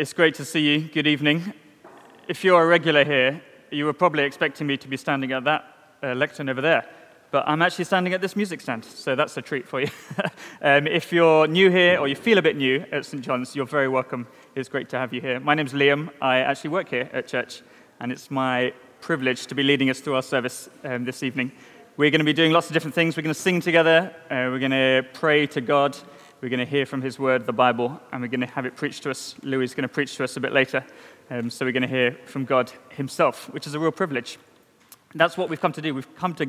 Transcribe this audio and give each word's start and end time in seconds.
It's 0.00 0.14
great 0.14 0.34
to 0.36 0.46
see 0.46 0.60
you. 0.60 0.88
Good 0.88 1.06
evening. 1.06 1.52
If 2.26 2.42
you're 2.42 2.62
a 2.62 2.66
regular 2.66 3.04
here, 3.04 3.42
you 3.70 3.84
were 3.84 3.92
probably 3.92 4.22
expecting 4.22 4.66
me 4.66 4.78
to 4.78 4.88
be 4.88 4.96
standing 4.96 5.30
at 5.32 5.44
that 5.44 5.64
uh, 6.02 6.14
lectern 6.14 6.48
over 6.48 6.62
there, 6.62 6.88
but 7.30 7.46
I'm 7.46 7.60
actually 7.60 7.84
standing 7.84 8.14
at 8.14 8.22
this 8.22 8.34
music 8.34 8.62
stand, 8.62 8.82
so 8.86 9.14
that's 9.14 9.36
a 9.36 9.42
treat 9.42 9.68
for 9.68 9.82
you. 9.82 9.88
um, 10.62 10.86
if 10.86 11.12
you're 11.12 11.46
new 11.46 11.68
here 11.68 11.98
or 11.98 12.08
you 12.08 12.16
feel 12.16 12.38
a 12.38 12.42
bit 12.42 12.56
new 12.56 12.82
at 12.90 13.04
St. 13.04 13.22
John's, 13.22 13.54
you're 13.54 13.66
very 13.66 13.88
welcome. 13.88 14.26
It's 14.54 14.70
great 14.70 14.88
to 14.88 14.98
have 14.98 15.12
you 15.12 15.20
here. 15.20 15.38
My 15.38 15.54
name's 15.54 15.74
Liam. 15.74 16.08
I 16.22 16.38
actually 16.38 16.70
work 16.70 16.88
here 16.88 17.10
at 17.12 17.28
church, 17.28 17.60
and 18.00 18.10
it's 18.10 18.30
my 18.30 18.72
privilege 19.02 19.48
to 19.48 19.54
be 19.54 19.62
leading 19.62 19.90
us 19.90 20.00
through 20.00 20.14
our 20.14 20.22
service 20.22 20.70
um, 20.82 21.04
this 21.04 21.22
evening. 21.22 21.52
We're 21.98 22.10
going 22.10 22.20
to 22.20 22.24
be 22.24 22.32
doing 22.32 22.52
lots 22.52 22.68
of 22.68 22.72
different 22.72 22.94
things. 22.94 23.18
We're 23.18 23.24
going 23.24 23.34
to 23.34 23.38
sing 23.38 23.60
together, 23.60 24.14
uh, 24.30 24.48
we're 24.48 24.60
going 24.60 24.70
to 24.70 25.06
pray 25.12 25.46
to 25.48 25.60
God. 25.60 25.98
We're 26.40 26.48
going 26.48 26.60
to 26.60 26.64
hear 26.64 26.86
from 26.86 27.02
his 27.02 27.18
word, 27.18 27.44
the 27.44 27.52
Bible, 27.52 28.00
and 28.10 28.22
we're 28.22 28.28
going 28.28 28.40
to 28.40 28.46
have 28.46 28.64
it 28.64 28.74
preached 28.74 29.02
to 29.02 29.10
us. 29.10 29.34
Louis 29.42 29.64
is 29.64 29.74
going 29.74 29.82
to 29.82 29.92
preach 29.92 30.16
to 30.16 30.24
us 30.24 30.38
a 30.38 30.40
bit 30.40 30.54
later. 30.54 30.82
Um, 31.28 31.50
so 31.50 31.66
we're 31.66 31.72
going 31.72 31.82
to 31.82 31.88
hear 31.88 32.16
from 32.24 32.46
God 32.46 32.72
himself, 32.88 33.52
which 33.52 33.66
is 33.66 33.74
a 33.74 33.78
real 33.78 33.92
privilege. 33.92 34.38
That's 35.14 35.36
what 35.36 35.50
we've 35.50 35.60
come 35.60 35.72
to 35.72 35.82
do. 35.82 35.94
We've 35.94 36.16
come 36.16 36.32
to 36.36 36.46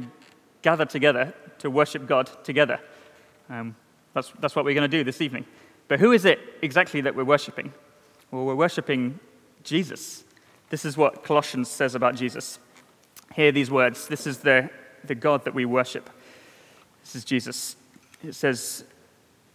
gather 0.61 0.85
together 0.85 1.33
to 1.59 1.69
worship 1.69 2.07
God 2.07 2.29
together. 2.45 2.79
Um, 3.49 3.75
that's, 4.13 4.31
that's 4.39 4.55
what 4.55 4.63
we're 4.63 4.75
going 4.75 4.89
to 4.89 4.97
do 4.97 5.03
this 5.03 5.19
evening. 5.19 5.45
But 5.89 5.99
who 5.99 6.13
is 6.13 6.23
it 6.23 6.39
exactly 6.61 7.01
that 7.01 7.13
we're 7.13 7.25
worshiping? 7.25 7.73
Well, 8.31 8.45
we're 8.45 8.55
worshiping 8.55 9.19
Jesus. 9.63 10.23
This 10.69 10.85
is 10.85 10.95
what 10.95 11.25
Colossians 11.25 11.67
says 11.67 11.95
about 11.95 12.15
Jesus. 12.15 12.59
Hear 13.35 13.51
these 13.51 13.69
words. 13.69 14.07
This 14.07 14.25
is 14.25 14.37
the, 14.37 14.69
the 15.03 15.15
God 15.15 15.43
that 15.43 15.53
we 15.53 15.65
worship. 15.65 16.09
This 17.01 17.17
is 17.17 17.25
Jesus. 17.25 17.75
It 18.23 18.35
says, 18.35 18.85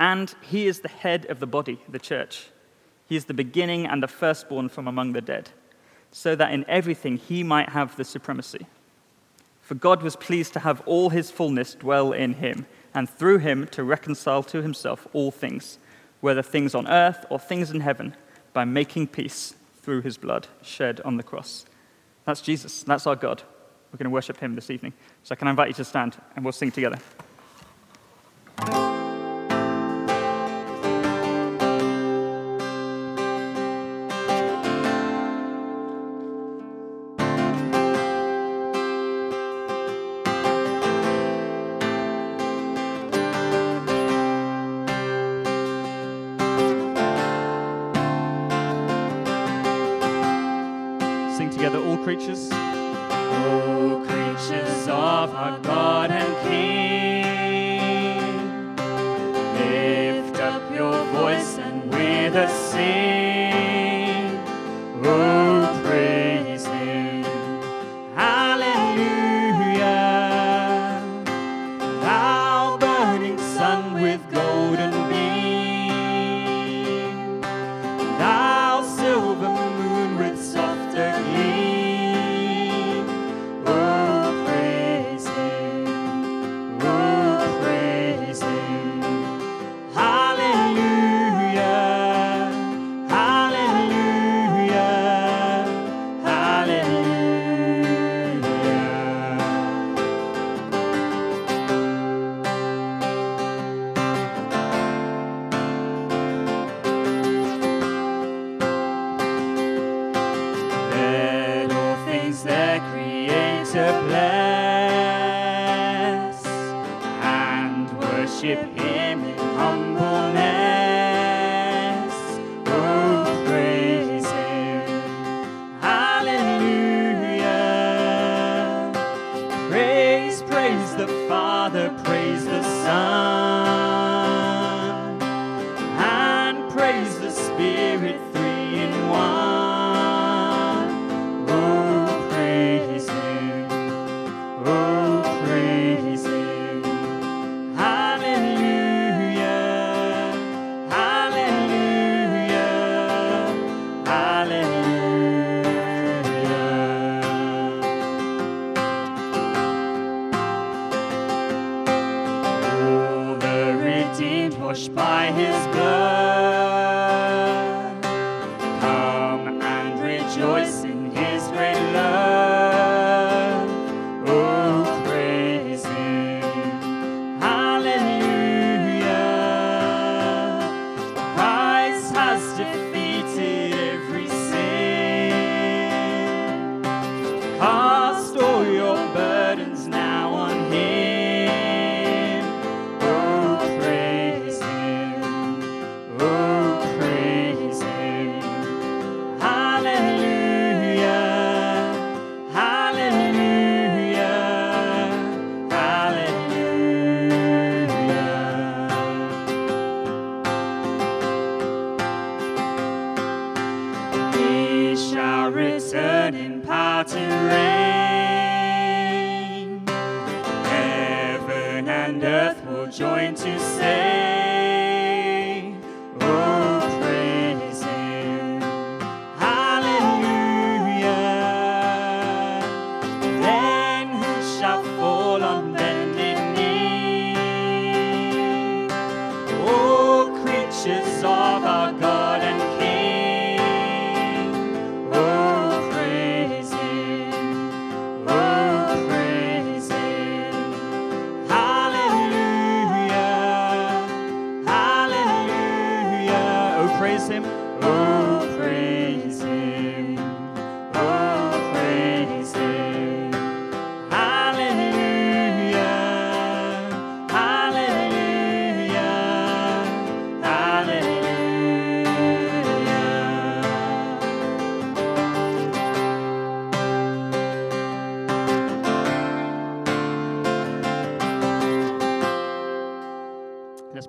And 0.00 0.34
he 0.40 0.66
is 0.66 0.80
the 0.80 0.88
head 0.88 1.26
of 1.26 1.38
the 1.38 1.46
body, 1.46 1.78
the 1.86 1.98
church. 1.98 2.46
He 3.06 3.16
is 3.16 3.26
the 3.26 3.34
beginning 3.34 3.86
and 3.86 4.02
the 4.02 4.08
firstborn 4.08 4.70
from 4.70 4.88
among 4.88 5.12
the 5.12 5.20
dead, 5.20 5.50
so 6.10 6.34
that 6.34 6.52
in 6.52 6.64
everything 6.68 7.18
he 7.18 7.44
might 7.44 7.68
have 7.68 7.96
the 7.96 8.04
supremacy. 8.04 8.66
For 9.60 9.74
God 9.74 10.02
was 10.02 10.16
pleased 10.16 10.54
to 10.54 10.60
have 10.60 10.80
all 10.86 11.10
his 11.10 11.30
fullness 11.30 11.74
dwell 11.74 12.12
in 12.12 12.34
him, 12.34 12.66
and 12.94 13.08
through 13.08 13.38
him 13.38 13.66
to 13.68 13.84
reconcile 13.84 14.42
to 14.44 14.62
himself 14.62 15.06
all 15.12 15.30
things, 15.30 15.78
whether 16.20 16.42
things 16.42 16.74
on 16.74 16.88
earth 16.88 17.26
or 17.28 17.38
things 17.38 17.70
in 17.70 17.80
heaven, 17.80 18.16
by 18.52 18.64
making 18.64 19.06
peace 19.06 19.54
through 19.82 20.00
his 20.00 20.16
blood 20.16 20.48
shed 20.62 21.00
on 21.04 21.18
the 21.18 21.22
cross. 21.22 21.66
That's 22.24 22.40
Jesus. 22.40 22.82
That's 22.82 23.06
our 23.06 23.16
God. 23.16 23.42
We're 23.92 23.98
going 23.98 24.04
to 24.04 24.10
worship 24.10 24.38
him 24.38 24.54
this 24.54 24.70
evening. 24.70 24.92
So 25.24 25.34
can 25.36 25.46
I 25.46 25.50
invite 25.50 25.68
you 25.68 25.74
to 25.74 25.84
stand 25.84 26.16
and 26.34 26.44
we'll 26.44 26.52
sing 26.52 26.70
together. 26.70 26.98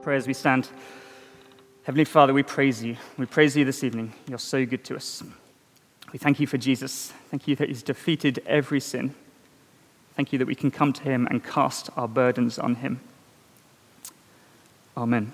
Pray 0.01 0.15
as 0.15 0.25
we 0.25 0.33
stand. 0.33 0.68
Heavenly 1.83 2.06
Father, 2.06 2.33
we 2.33 2.42
praise 2.42 2.83
you. 2.83 2.98
We 3.19 3.27
praise 3.27 3.56
you 3.56 3.65
this 3.65 3.83
evening. 3.83 4.13
You're 4.27 4.39
so 4.39 4.65
good 4.65 4.83
to 4.86 4.95
us. 4.95 5.21
We 6.12 6.18
thank 6.18 6.39
you 6.39 6.48
for 6.48 6.57
Jesus. 6.57 7.13
Thank 7.30 7.48
you 7.48 7.56
that 7.57 7.69
he's 7.69 7.83
defeated 7.83 8.42
every 8.48 8.80
sin. 8.80 9.13
Thank 10.15 10.33
you 10.33 10.39
that 10.39 10.48
we 10.48 10.56
can 10.56 10.71
come 10.71 10.92
to 10.94 11.03
him 11.03 11.27
and 11.27 11.44
cast 11.44 11.92
our 11.95 12.07
burdens 12.07 12.57
on 12.57 12.75
him. 12.75 13.00
Amen. 14.98 15.33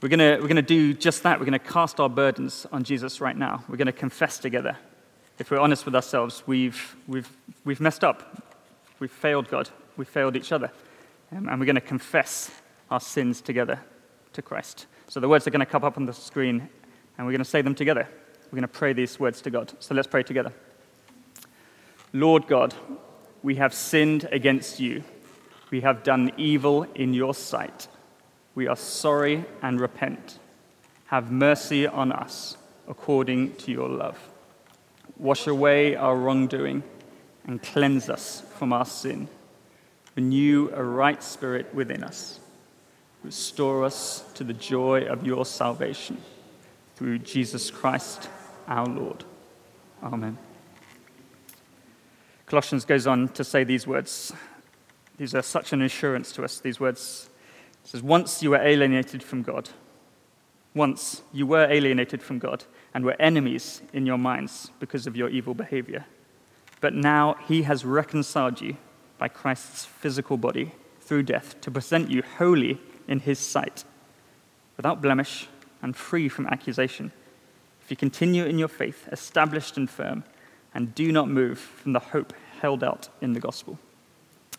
We're 0.00 0.08
going 0.08 0.40
we're 0.42 0.48
going 0.48 0.56
to 0.56 0.62
do 0.62 0.92
just 0.92 1.22
that. 1.22 1.38
We're 1.38 1.46
going 1.46 1.52
to 1.52 1.72
cast 1.72 2.00
our 2.00 2.08
burdens 2.08 2.66
on 2.72 2.82
Jesus 2.82 3.20
right 3.20 3.36
now. 3.36 3.62
We're 3.68 3.76
going 3.76 3.86
to 3.86 3.92
confess 3.92 4.38
together. 4.38 4.76
If 5.38 5.52
we're 5.52 5.60
honest 5.60 5.84
with 5.84 5.94
ourselves, 5.94 6.42
we've, 6.46 6.96
we've, 7.06 7.30
we've 7.64 7.80
messed 7.80 8.02
up. 8.02 8.42
We've 8.98 9.12
failed 9.12 9.48
God. 9.48 9.70
We've 9.96 10.08
failed 10.08 10.34
each 10.34 10.50
other. 10.50 10.72
Um, 11.30 11.48
and 11.48 11.60
we're 11.60 11.66
going 11.66 11.76
to 11.76 11.80
confess 11.80 12.50
our 12.92 13.00
sins 13.00 13.40
together 13.40 13.80
to 14.34 14.42
Christ. 14.42 14.86
So 15.08 15.18
the 15.18 15.28
words 15.28 15.46
are 15.46 15.50
going 15.50 15.60
to 15.60 15.66
come 15.66 15.82
up 15.82 15.96
on 15.96 16.04
the 16.04 16.12
screen, 16.12 16.68
and 17.16 17.26
we're 17.26 17.32
going 17.32 17.38
to 17.38 17.44
say 17.44 17.62
them 17.62 17.74
together. 17.74 18.06
We're 18.44 18.56
going 18.56 18.62
to 18.62 18.68
pray 18.68 18.92
these 18.92 19.18
words 19.18 19.40
to 19.42 19.50
God. 19.50 19.72
So 19.78 19.94
let's 19.94 20.06
pray 20.06 20.22
together. 20.22 20.52
Lord 22.12 22.46
God, 22.46 22.74
we 23.42 23.54
have 23.54 23.72
sinned 23.72 24.28
against 24.30 24.78
you. 24.78 25.02
We 25.70 25.80
have 25.80 26.02
done 26.02 26.32
evil 26.36 26.82
in 26.94 27.14
your 27.14 27.32
sight. 27.32 27.88
We 28.54 28.66
are 28.66 28.76
sorry 28.76 29.46
and 29.62 29.80
repent. 29.80 30.38
Have 31.06 31.32
mercy 31.32 31.86
on 31.86 32.12
us 32.12 32.58
according 32.86 33.54
to 33.56 33.72
your 33.72 33.88
love. 33.88 34.18
Wash 35.16 35.46
away 35.46 35.96
our 35.96 36.14
wrongdoing 36.14 36.82
and 37.46 37.62
cleanse 37.62 38.10
us 38.10 38.42
from 38.58 38.74
our 38.74 38.84
sin. 38.84 39.28
Renew 40.14 40.68
a 40.74 40.84
right 40.84 41.22
spirit 41.22 41.74
within 41.74 42.04
us. 42.04 42.38
Restore 43.22 43.84
us 43.84 44.24
to 44.34 44.44
the 44.44 44.52
joy 44.52 45.04
of 45.04 45.26
your 45.26 45.46
salvation. 45.46 46.20
Through 46.96 47.20
Jesus 47.20 47.70
Christ 47.70 48.28
our 48.66 48.86
Lord. 48.86 49.24
Amen. 50.02 50.38
Colossians 52.46 52.84
goes 52.84 53.06
on 53.06 53.28
to 53.28 53.44
say 53.44 53.64
these 53.64 53.86
words. 53.86 54.32
These 55.16 55.34
are 55.34 55.42
such 55.42 55.72
an 55.72 55.82
assurance 55.82 56.32
to 56.32 56.44
us, 56.44 56.58
these 56.58 56.80
words. 56.80 57.30
It 57.84 57.88
says, 57.88 58.02
Once 58.02 58.42
you 58.42 58.50
were 58.50 58.60
alienated 58.60 59.22
from 59.22 59.42
God. 59.42 59.70
Once 60.74 61.22
you 61.32 61.46
were 61.46 61.66
alienated 61.70 62.22
from 62.22 62.38
God 62.38 62.64
and 62.94 63.04
were 63.04 63.20
enemies 63.20 63.82
in 63.92 64.06
your 64.06 64.18
minds 64.18 64.70
because 64.80 65.06
of 65.06 65.16
your 65.16 65.28
evil 65.28 65.54
behavior. 65.54 66.06
But 66.80 66.94
now 66.94 67.36
he 67.46 67.62
has 67.62 67.84
reconciled 67.84 68.60
you 68.60 68.76
by 69.18 69.28
Christ's 69.28 69.84
physical 69.84 70.36
body 70.36 70.72
through 71.00 71.24
death 71.24 71.60
to 71.60 71.70
present 71.70 72.10
you 72.10 72.22
holy 72.38 72.80
in 73.08 73.20
his 73.20 73.38
sight, 73.38 73.84
without 74.76 75.02
blemish 75.02 75.48
and 75.82 75.96
free 75.96 76.28
from 76.28 76.46
accusation. 76.46 77.12
If 77.84 77.90
you 77.90 77.96
continue 77.96 78.44
in 78.44 78.58
your 78.58 78.68
faith, 78.68 79.08
established 79.10 79.76
and 79.76 79.90
firm, 79.90 80.24
and 80.74 80.94
do 80.94 81.12
not 81.12 81.28
move 81.28 81.58
from 81.58 81.92
the 81.92 82.00
hope 82.00 82.32
held 82.60 82.84
out 82.84 83.08
in 83.20 83.32
the 83.32 83.40
gospel. 83.40 83.78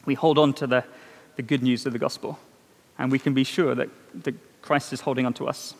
We 0.05 0.13
hold 0.13 0.37
on 0.37 0.53
to 0.55 0.67
the, 0.67 0.83
the 1.37 1.41
good 1.41 1.63
news 1.63 1.85
of 1.85 1.93
the 1.93 1.99
gospel, 1.99 2.37
and 2.99 3.11
we 3.11 3.19
can 3.19 3.33
be 3.33 3.43
sure 3.43 3.73
that, 3.75 3.89
that 4.23 4.35
Christ 4.61 4.93
is 4.93 5.01
holding 5.01 5.25
on 5.25 5.33
to 5.35 5.47
us. 5.47 5.73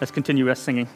Let's 0.00 0.10
continue 0.10 0.48
our 0.48 0.54
singing. 0.54 0.88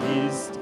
His 0.00 0.61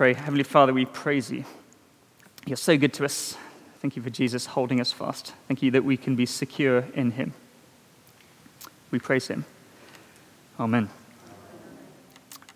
pray. 0.00 0.14
Heavenly 0.14 0.44
Father, 0.44 0.72
we 0.72 0.86
praise 0.86 1.30
you. 1.30 1.44
You're 2.46 2.56
so 2.56 2.78
good 2.78 2.94
to 2.94 3.04
us. 3.04 3.36
Thank 3.82 3.96
you 3.96 4.02
for 4.02 4.08
Jesus 4.08 4.46
holding 4.46 4.80
us 4.80 4.90
fast. 4.90 5.34
Thank 5.46 5.62
you 5.62 5.70
that 5.72 5.84
we 5.84 5.98
can 5.98 6.16
be 6.16 6.24
secure 6.24 6.86
in 6.94 7.10
him. 7.10 7.34
We 8.90 8.98
praise 8.98 9.28
him. 9.28 9.44
Amen. 10.58 10.88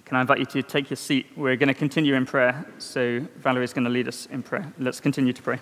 Can 0.07 0.17
I 0.17 0.23
invite 0.23 0.39
you 0.39 0.47
to 0.47 0.63
take 0.63 0.89
your 0.89 0.97
seat? 0.97 1.27
We're 1.37 1.57
going 1.57 1.69
to 1.69 1.75
continue 1.75 2.15
in 2.15 2.25
prayer. 2.25 2.65
So 2.79 3.21
Valerie's 3.37 3.75
going 3.75 3.85
to 3.85 3.91
lead 3.91 4.09
us 4.09 4.25
in 4.25 4.43
prayer. 4.43 4.73
Let's 4.79 5.01
continue 5.01 5.35
to 5.35 5.43
pray. 5.43 5.59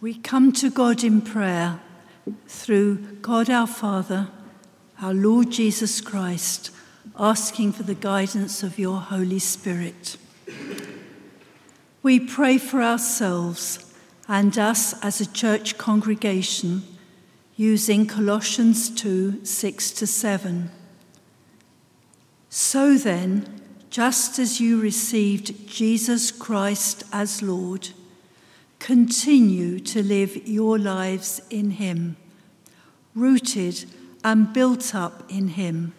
We 0.00 0.14
come 0.14 0.50
to 0.52 0.70
God 0.70 1.04
in 1.04 1.20
prayer 1.20 1.82
through 2.46 2.98
God 3.20 3.50
our 3.50 3.66
Father, 3.66 4.28
our 5.00 5.14
Lord 5.14 5.50
Jesus 5.50 6.00
Christ, 6.00 6.70
asking 7.18 7.72
for 7.72 7.82
the 7.82 7.94
guidance 7.94 8.62
of 8.62 8.78
your 8.78 8.98
Holy 8.98 9.38
Spirit. 9.38 10.16
We 12.02 12.20
pray 12.20 12.58
for 12.58 12.82
ourselves 12.82 13.92
and 14.28 14.56
us 14.58 14.94
as 15.04 15.20
a 15.20 15.32
church 15.32 15.78
congregation 15.78 16.82
using 17.56 18.06
Colossians 18.06 18.90
2 18.90 19.44
6 19.44 19.90
to 19.92 20.06
7. 20.06 20.70
So 22.48 22.96
then, 22.96 23.60
just 23.90 24.38
as 24.38 24.60
you 24.60 24.80
received 24.80 25.68
Jesus 25.68 26.30
Christ 26.30 27.04
as 27.12 27.42
Lord, 27.42 27.90
continue 28.82 29.78
to 29.78 30.02
live 30.02 30.36
your 30.44 30.76
lives 30.76 31.40
in 31.50 31.70
Him, 31.70 32.16
rooted 33.14 33.84
and 34.24 34.52
built 34.52 34.92
up 34.92 35.22
in 35.28 35.46
Him, 35.48 35.94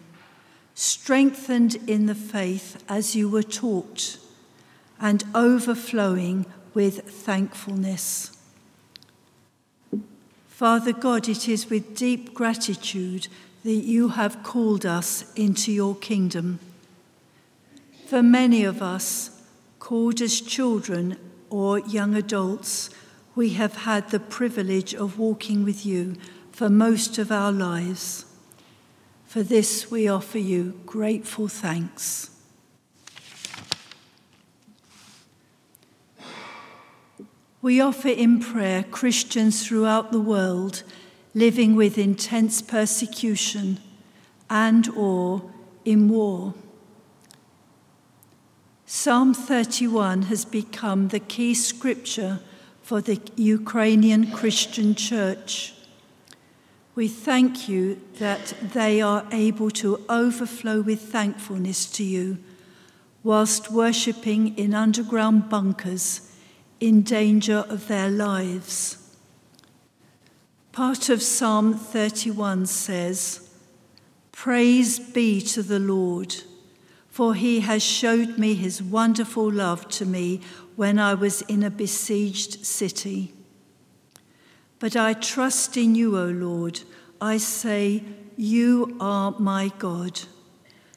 strengthened 0.74 1.76
in 1.86 2.04
the 2.04 2.14
faith 2.14 2.84
as 2.86 3.16
you 3.16 3.26
were 3.26 3.42
taught, 3.42 4.18
and 5.00 5.24
overflowing 5.34 6.44
with 6.74 7.08
thankfulness. 7.08 8.36
Father 10.46 10.92
God, 10.92 11.26
it 11.26 11.48
is 11.48 11.70
with 11.70 11.96
deep 11.96 12.34
gratitude 12.34 13.28
that 13.64 13.72
you 13.72 14.08
have 14.08 14.42
called 14.42 14.84
us 14.84 15.32
into 15.34 15.72
your 15.72 15.96
kingdom. 15.96 16.58
For 18.04 18.22
many 18.22 18.62
of 18.62 18.82
us, 18.82 19.30
called 19.78 20.20
as 20.20 20.38
children 20.40 21.16
or 21.50 21.78
young 21.80 22.14
adults, 22.14 22.90
we 23.34 23.50
have 23.50 23.76
had 23.78 24.10
the 24.10 24.20
privilege 24.20 24.94
of 24.94 25.18
walking 25.18 25.64
with 25.64 25.84
you 25.84 26.16
for 26.52 26.68
most 26.68 27.18
of 27.18 27.32
our 27.32 27.52
lives. 27.52 28.24
For 29.26 29.42
this, 29.42 29.90
we 29.90 30.08
offer 30.08 30.38
you 30.38 30.80
grateful 30.86 31.48
thanks. 31.48 32.30
We 37.60 37.80
offer 37.80 38.08
in 38.08 38.40
prayer 38.40 38.84
Christians 38.84 39.66
throughout 39.66 40.12
the 40.12 40.20
world 40.20 40.82
living 41.34 41.74
with 41.74 41.98
intense 41.98 42.62
persecution 42.62 43.80
and 44.48 44.88
or 44.90 45.50
in 45.84 46.08
war. 46.08 46.54
Psalm 48.86 49.32
31 49.32 50.22
has 50.22 50.44
become 50.44 51.08
the 51.08 51.20
key 51.20 51.54
scripture 51.54 52.40
for 52.82 53.00
the 53.00 53.18
Ukrainian 53.34 54.30
Christian 54.30 54.94
church. 54.94 55.72
We 56.94 57.08
thank 57.08 57.66
you 57.66 58.00
that 58.18 58.54
they 58.60 59.00
are 59.00 59.26
able 59.32 59.70
to 59.70 60.04
overflow 60.10 60.82
with 60.82 61.00
thankfulness 61.00 61.86
to 61.92 62.04
you 62.04 62.38
whilst 63.22 63.72
worshipping 63.72 64.56
in 64.58 64.74
underground 64.74 65.48
bunkers 65.48 66.30
in 66.78 67.00
danger 67.00 67.64
of 67.70 67.88
their 67.88 68.10
lives. 68.10 68.98
Part 70.72 71.08
of 71.08 71.22
Psalm 71.22 71.72
31 71.72 72.66
says, 72.66 73.48
Praise 74.30 74.98
be 74.98 75.40
to 75.40 75.62
the 75.62 75.78
Lord, 75.78 76.34
for 77.14 77.34
he 77.34 77.60
has 77.60 77.80
showed 77.80 78.36
me 78.38 78.54
his 78.54 78.82
wonderful 78.82 79.48
love 79.48 79.86
to 79.86 80.04
me 80.04 80.40
when 80.74 80.98
I 80.98 81.14
was 81.14 81.42
in 81.42 81.62
a 81.62 81.70
besieged 81.70 82.66
city. 82.66 83.32
But 84.80 84.96
I 84.96 85.12
trust 85.12 85.76
in 85.76 85.94
you, 85.94 86.18
O 86.18 86.24
Lord. 86.24 86.80
I 87.20 87.36
say, 87.36 88.02
You 88.36 88.96
are 88.98 89.30
my 89.38 89.70
God. 89.78 90.22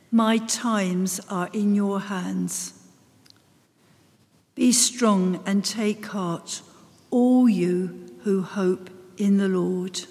My 0.10 0.40
times 0.40 1.20
are 1.30 1.52
in 1.54 1.76
your 1.76 2.00
hands. 2.00 2.74
Be 4.56 4.72
strong 4.72 5.44
and 5.46 5.64
take 5.64 6.04
heart, 6.08 6.64
all 7.12 7.48
you 7.48 8.10
who 8.24 8.42
hope 8.42 8.90
in 9.18 9.38
the 9.38 9.48
Lord. 9.48 10.02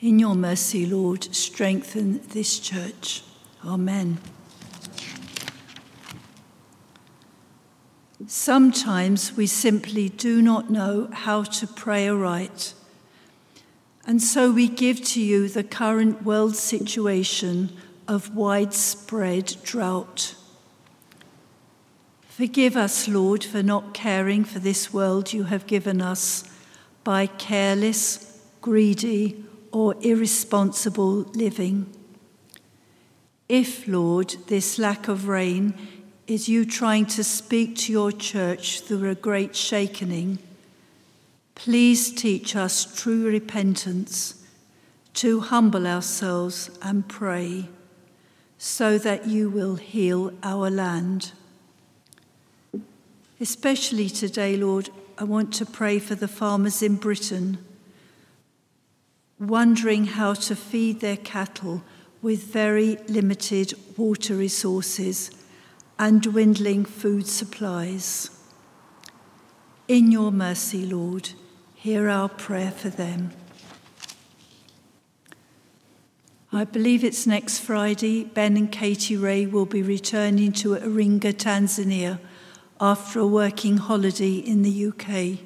In 0.00 0.18
your 0.18 0.34
mercy, 0.34 0.86
Lord, 0.86 1.24
strengthen 1.34 2.26
this 2.28 2.58
church. 2.58 3.24
Amen. 3.66 4.18
Sometimes 8.26 9.36
we 9.36 9.46
simply 9.46 10.10
do 10.10 10.42
not 10.42 10.68
know 10.68 11.08
how 11.10 11.44
to 11.44 11.66
pray 11.66 12.06
aright. 12.06 12.74
And 14.06 14.22
so 14.22 14.52
we 14.52 14.68
give 14.68 15.02
to 15.04 15.22
you 15.22 15.48
the 15.48 15.64
current 15.64 16.24
world 16.24 16.56
situation 16.56 17.74
of 18.06 18.34
widespread 18.34 19.56
drought. 19.62 20.34
Forgive 22.28 22.76
us, 22.76 23.08
Lord, 23.08 23.44
for 23.44 23.62
not 23.62 23.94
caring 23.94 24.44
for 24.44 24.58
this 24.58 24.92
world 24.92 25.32
you 25.32 25.44
have 25.44 25.66
given 25.66 26.02
us 26.02 26.44
by 27.02 27.26
careless, 27.26 28.42
greedy, 28.60 29.42
or 29.72 29.94
irresponsible 30.02 31.22
living. 31.32 31.86
If, 33.48 33.86
Lord, 33.86 34.36
this 34.46 34.78
lack 34.78 35.08
of 35.08 35.28
rain 35.28 35.74
is 36.26 36.48
you 36.48 36.64
trying 36.64 37.04
to 37.06 37.22
speak 37.22 37.76
to 37.76 37.92
your 37.92 38.10
church 38.10 38.80
through 38.80 39.10
a 39.10 39.14
great 39.14 39.54
shakening, 39.54 40.38
please 41.54 42.10
teach 42.10 42.56
us 42.56 42.84
true 42.98 43.26
repentance, 43.26 44.42
to 45.14 45.40
humble 45.40 45.86
ourselves 45.86 46.70
and 46.82 47.06
pray, 47.06 47.68
so 48.56 48.96
that 48.98 49.26
you 49.26 49.50
will 49.50 49.76
heal 49.76 50.32
our 50.42 50.70
land. 50.70 51.32
Especially 53.38 54.08
today, 54.08 54.56
Lord, 54.56 54.88
I 55.18 55.24
want 55.24 55.52
to 55.54 55.66
pray 55.66 55.98
for 55.98 56.14
the 56.14 56.26
farmers 56.26 56.82
in 56.82 56.96
Britain, 56.96 57.58
wondering 59.38 60.06
how 60.06 60.32
to 60.34 60.56
feed 60.56 61.00
their 61.00 61.18
cattle 61.18 61.82
with 62.24 62.42
very 62.44 62.96
limited 63.06 63.74
water 63.98 64.34
resources 64.34 65.30
and 65.98 66.22
dwindling 66.22 66.82
food 66.82 67.26
supplies. 67.26 68.30
In 69.88 70.10
your 70.10 70.32
mercy, 70.32 70.86
Lord, 70.86 71.32
hear 71.74 72.08
our 72.08 72.30
prayer 72.30 72.70
for 72.70 72.88
them. 72.88 73.32
I 76.50 76.64
believe 76.64 77.04
it's 77.04 77.26
next 77.26 77.58
Friday. 77.58 78.24
Ben 78.24 78.56
and 78.56 78.72
Katie 78.72 79.18
Ray 79.18 79.44
will 79.44 79.66
be 79.66 79.82
returning 79.82 80.52
to 80.52 80.76
Iringa, 80.76 81.34
Tanzania, 81.34 82.20
after 82.80 83.20
a 83.20 83.26
working 83.26 83.76
holiday 83.76 84.36
in 84.36 84.62
the 84.62 84.86
UK. 84.86 85.40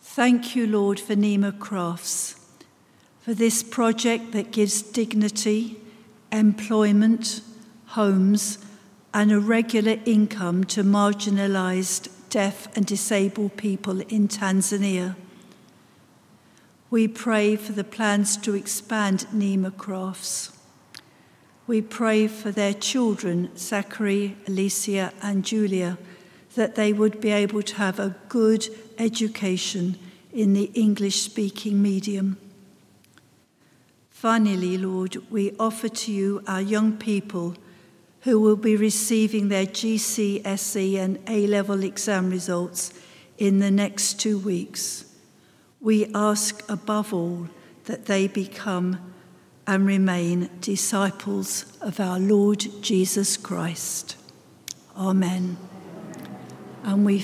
Thank 0.00 0.56
you, 0.56 0.66
Lord, 0.66 0.98
for 0.98 1.14
Neema 1.14 1.58
Crafts, 1.58 2.35
for 3.26 3.34
this 3.34 3.60
project 3.60 4.30
that 4.30 4.52
gives 4.52 4.82
dignity, 4.82 5.76
employment, 6.30 7.40
homes, 7.86 8.56
and 9.12 9.32
a 9.32 9.40
regular 9.40 9.98
income 10.04 10.62
to 10.62 10.84
marginalised 10.84 12.08
deaf 12.30 12.68
and 12.76 12.86
disabled 12.86 13.56
people 13.56 13.98
in 14.02 14.28
Tanzania. 14.28 15.16
We 16.88 17.08
pray 17.08 17.56
for 17.56 17.72
the 17.72 17.82
plans 17.82 18.36
to 18.36 18.54
expand 18.54 19.26
Neema 19.34 19.76
Crafts. 19.76 20.56
We 21.66 21.82
pray 21.82 22.28
for 22.28 22.52
their 22.52 22.74
children, 22.74 23.50
Zachary, 23.58 24.36
Alicia, 24.46 25.12
and 25.20 25.44
Julia, 25.44 25.98
that 26.54 26.76
they 26.76 26.92
would 26.92 27.20
be 27.20 27.30
able 27.32 27.62
to 27.62 27.74
have 27.74 27.98
a 27.98 28.14
good 28.28 28.68
education 28.98 29.98
in 30.32 30.52
the 30.52 30.70
English 30.74 31.22
speaking 31.22 31.82
medium. 31.82 32.38
Finally, 34.26 34.76
Lord, 34.76 35.18
we 35.30 35.54
offer 35.56 35.88
to 35.88 36.10
you 36.10 36.42
our 36.48 36.60
young 36.60 36.96
people 36.96 37.54
who 38.22 38.40
will 38.40 38.56
be 38.56 38.74
receiving 38.74 39.50
their 39.50 39.66
GCSE 39.66 40.96
and 40.98 41.20
A 41.28 41.46
level 41.46 41.84
exam 41.84 42.28
results 42.30 42.92
in 43.38 43.60
the 43.60 43.70
next 43.70 44.18
two 44.18 44.36
weeks. 44.36 45.04
We 45.80 46.10
ask 46.12 46.68
above 46.68 47.14
all 47.14 47.46
that 47.84 48.06
they 48.06 48.26
become 48.26 49.14
and 49.64 49.86
remain 49.86 50.50
disciples 50.60 51.78
of 51.80 52.00
our 52.00 52.18
Lord 52.18 52.66
Jesus 52.82 53.36
Christ. 53.36 54.16
Amen. 54.96 55.56
And 56.82 57.06
we 57.06 57.20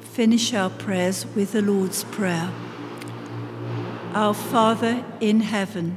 finish 0.00 0.52
our 0.52 0.68
prayers 0.68 1.24
with 1.34 1.52
the 1.52 1.62
Lord's 1.62 2.04
Prayer. 2.04 2.52
Our 4.12 4.34
Father 4.34 5.02
in 5.18 5.40
heaven, 5.40 5.96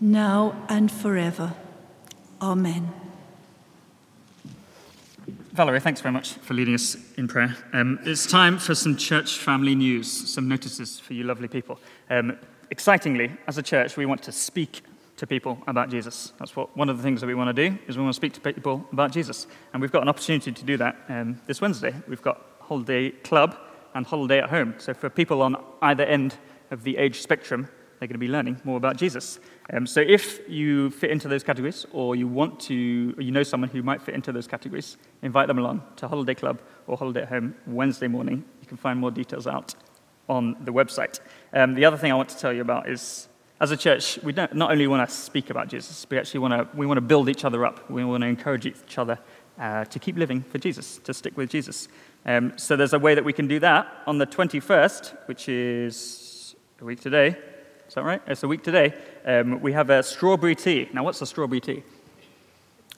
now 0.00 0.64
and 0.68 0.90
forever. 0.90 1.54
Amen. 2.40 2.92
Valerie, 5.52 5.78
thanks 5.78 6.00
very 6.00 6.12
much 6.12 6.32
for 6.32 6.52
leading 6.52 6.74
us 6.74 6.96
in 7.16 7.28
prayer. 7.28 7.56
Um, 7.72 8.00
it's 8.02 8.26
time 8.26 8.58
for 8.58 8.74
some 8.74 8.96
church 8.96 9.38
family 9.38 9.76
news, 9.76 10.10
some 10.10 10.48
notices 10.48 10.98
for 10.98 11.14
you 11.14 11.22
lovely 11.22 11.46
people. 11.46 11.78
Um, 12.10 12.36
excitingly, 12.72 13.30
as 13.46 13.56
a 13.56 13.62
church, 13.62 13.96
we 13.96 14.04
want 14.04 14.20
to 14.24 14.32
speak 14.32 14.82
to 15.16 15.28
people 15.28 15.62
about 15.68 15.90
Jesus. 15.90 16.32
That's 16.40 16.56
what 16.56 16.76
one 16.76 16.88
of 16.88 16.96
the 16.96 17.04
things 17.04 17.20
that 17.20 17.28
we 17.28 17.34
want 17.34 17.54
to 17.54 17.70
do 17.70 17.78
is 17.86 17.96
we 17.96 18.02
want 18.02 18.14
to 18.14 18.16
speak 18.16 18.32
to 18.32 18.40
people 18.40 18.84
about 18.90 19.12
Jesus, 19.12 19.46
and 19.72 19.80
we've 19.80 19.92
got 19.92 20.02
an 20.02 20.08
opportunity 20.08 20.50
to 20.50 20.64
do 20.64 20.76
that 20.78 20.96
um, 21.08 21.40
this 21.46 21.60
Wednesday. 21.60 21.94
We've 22.08 22.20
got 22.20 22.44
holiday 22.60 23.10
club 23.10 23.56
and 23.94 24.04
holiday 24.04 24.40
at 24.40 24.50
home. 24.50 24.74
So 24.78 24.92
for 24.92 25.08
people 25.08 25.40
on 25.40 25.56
either 25.82 26.02
end 26.02 26.36
of 26.72 26.82
the 26.82 26.96
age 26.96 27.20
spectrum, 27.22 27.68
they're 27.98 28.08
going 28.08 28.14
to 28.14 28.18
be 28.18 28.28
learning 28.28 28.60
more 28.64 28.76
about 28.76 28.96
Jesus. 28.96 29.38
Um, 29.72 29.86
so 29.86 30.00
if 30.00 30.48
you 30.48 30.90
fit 30.90 31.10
into 31.10 31.28
those 31.28 31.42
categories, 31.42 31.86
or 31.92 32.16
you 32.16 32.28
want 32.28 32.60
to, 32.60 32.74
you 32.74 33.30
know 33.30 33.42
someone 33.42 33.70
who 33.70 33.82
might 33.82 34.02
fit 34.02 34.14
into 34.14 34.32
those 34.32 34.46
categories, 34.46 34.96
invite 35.22 35.48
them 35.48 35.58
along 35.58 35.82
to 35.96 36.08
Holiday 36.08 36.34
Club 36.34 36.60
or 36.86 36.96
Holiday 36.96 37.22
at 37.22 37.28
Home 37.28 37.54
Wednesday 37.66 38.08
morning. 38.08 38.44
You 38.60 38.66
can 38.66 38.76
find 38.76 38.98
more 38.98 39.10
details 39.10 39.46
out 39.46 39.74
on 40.28 40.56
the 40.64 40.72
website. 40.72 41.20
Um, 41.52 41.74
the 41.74 41.84
other 41.84 41.96
thing 41.96 42.10
I 42.10 42.14
want 42.14 42.28
to 42.30 42.38
tell 42.38 42.52
you 42.52 42.62
about 42.62 42.88
is, 42.88 43.28
as 43.60 43.70
a 43.70 43.76
church, 43.76 44.18
we 44.22 44.32
don't 44.32 44.54
not 44.54 44.70
only 44.70 44.86
want 44.86 45.08
to 45.08 45.14
speak 45.14 45.50
about 45.50 45.68
Jesus, 45.68 46.06
we 46.10 46.18
actually 46.18 46.40
want 46.40 46.54
to 46.54 46.76
we 46.76 46.86
want 46.86 46.98
to 46.98 47.02
build 47.02 47.28
each 47.28 47.44
other 47.44 47.64
up. 47.64 47.88
We 47.90 48.04
want 48.04 48.22
to 48.22 48.26
encourage 48.26 48.66
each 48.66 48.98
other 48.98 49.18
uh, 49.58 49.84
to 49.84 49.98
keep 49.98 50.16
living 50.16 50.42
for 50.42 50.58
Jesus, 50.58 50.98
to 51.04 51.14
stick 51.14 51.36
with 51.36 51.50
Jesus. 51.50 51.88
Um, 52.26 52.54
so 52.56 52.76
there's 52.76 52.94
a 52.94 52.98
way 52.98 53.14
that 53.14 53.24
we 53.24 53.32
can 53.32 53.46
do 53.46 53.60
that 53.60 53.86
on 54.06 54.18
the 54.18 54.26
21st, 54.26 55.28
which 55.28 55.48
is 55.48 56.56
a 56.80 56.84
week 56.84 57.00
today. 57.00 57.36
Is 57.88 57.94
that 57.94 58.04
right? 58.04 58.22
It's 58.26 58.42
a 58.42 58.48
week 58.48 58.62
today. 58.62 58.94
Um, 59.24 59.60
we 59.60 59.72
have 59.72 59.90
a 59.90 60.02
strawberry 60.02 60.54
tea. 60.54 60.88
Now, 60.92 61.04
what's 61.04 61.20
a 61.20 61.26
strawberry 61.26 61.60
tea? 61.60 61.82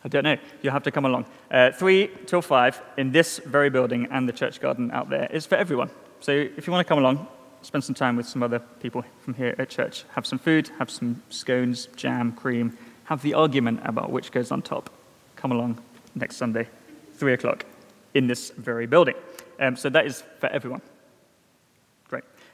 I 0.04 0.08
don't 0.08 0.22
know. 0.22 0.36
You'll 0.62 0.72
have 0.72 0.84
to 0.84 0.90
come 0.90 1.04
along. 1.04 1.26
Uh, 1.50 1.72
three 1.72 2.10
till 2.26 2.42
five 2.42 2.80
in 2.96 3.10
this 3.10 3.38
very 3.38 3.70
building 3.70 4.06
and 4.10 4.28
the 4.28 4.32
church 4.32 4.60
garden 4.60 4.90
out 4.92 5.10
there 5.10 5.26
is 5.32 5.46
for 5.46 5.56
everyone. 5.56 5.90
So 6.20 6.30
if 6.32 6.66
you 6.66 6.72
want 6.72 6.86
to 6.86 6.88
come 6.88 6.98
along, 6.98 7.26
spend 7.62 7.82
some 7.82 7.94
time 7.94 8.16
with 8.16 8.26
some 8.26 8.42
other 8.42 8.60
people 8.80 9.04
from 9.22 9.34
here 9.34 9.54
at 9.58 9.68
church. 9.68 10.04
Have 10.14 10.24
some 10.24 10.38
food, 10.38 10.70
have 10.78 10.90
some 10.90 11.22
scones, 11.28 11.88
jam, 11.96 12.32
cream. 12.32 12.78
Have 13.04 13.22
the 13.22 13.34
argument 13.34 13.80
about 13.84 14.10
which 14.10 14.30
goes 14.30 14.52
on 14.52 14.62
top. 14.62 14.90
Come 15.34 15.52
along 15.52 15.78
next 16.14 16.36
Sunday, 16.36 16.68
three 17.14 17.32
o'clock, 17.32 17.64
in 18.14 18.28
this 18.28 18.50
very 18.50 18.86
building. 18.86 19.16
Um, 19.58 19.76
so 19.76 19.88
that 19.90 20.06
is 20.06 20.22
for 20.38 20.48
everyone. 20.48 20.82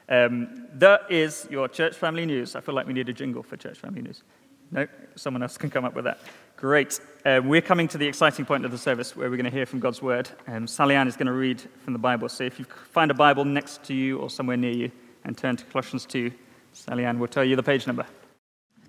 Um, 0.09 0.67
that 0.75 1.11
is 1.11 1.47
your 1.51 1.69
church 1.69 1.97
family 1.97 2.27
news. 2.27 2.57
I 2.57 2.61
feel 2.61 2.75
like 2.75 2.87
we 2.87 2.93
need 2.93 3.09
a 3.09 3.12
jingle 3.12 3.43
for 3.43 3.57
church 3.57 3.79
family 3.79 4.03
news. 4.03 4.23
No, 4.71 4.87
someone 5.17 5.43
else 5.43 5.59
can 5.59 5.71
come 5.71 5.85
up 5.85 5.95
with 5.95 6.05
that. 6.07 6.21
Great. 6.57 6.99
Um, 7.25 7.49
we're 7.49 7.61
coming 7.61 7.88
to 7.88 7.99
the 7.99 8.07
exciting 8.07 8.47
point 8.47 8.65
of 8.65 8.71
the 8.71 8.79
service 8.79 9.15
where 9.15 9.29
we're 9.29 9.37
going 9.37 9.51
to 9.51 9.51
hear 9.51 9.67
from 9.67 9.81
God's 9.81 10.01
word. 10.01 10.31
Um, 10.47 10.67
Sally 10.67 10.95
Ann 10.95 11.09
is 11.09 11.17
going 11.17 11.27
to 11.27 11.33
read 11.33 11.61
from 11.85 11.93
the 11.93 11.99
Bible. 11.99 12.29
So 12.29 12.45
if 12.45 12.59
you 12.59 12.65
find 12.91 13.11
a 13.11 13.15
Bible 13.15 13.45
next 13.45 13.83
to 13.85 13.95
you 13.95 14.19
or 14.19 14.31
somewhere 14.31 14.57
near 14.57 14.73
you 14.73 14.91
and 15.25 15.37
turn 15.37 15.57
to 15.57 15.65
Colossians 15.67 16.07
2, 16.07 16.33
Sally 16.73 17.05
Ann 17.05 17.19
will 17.19 17.29
tell 17.29 17.45
you 17.45 17.57
the 17.57 17.62
page 17.62 17.87
number. 17.87 18.07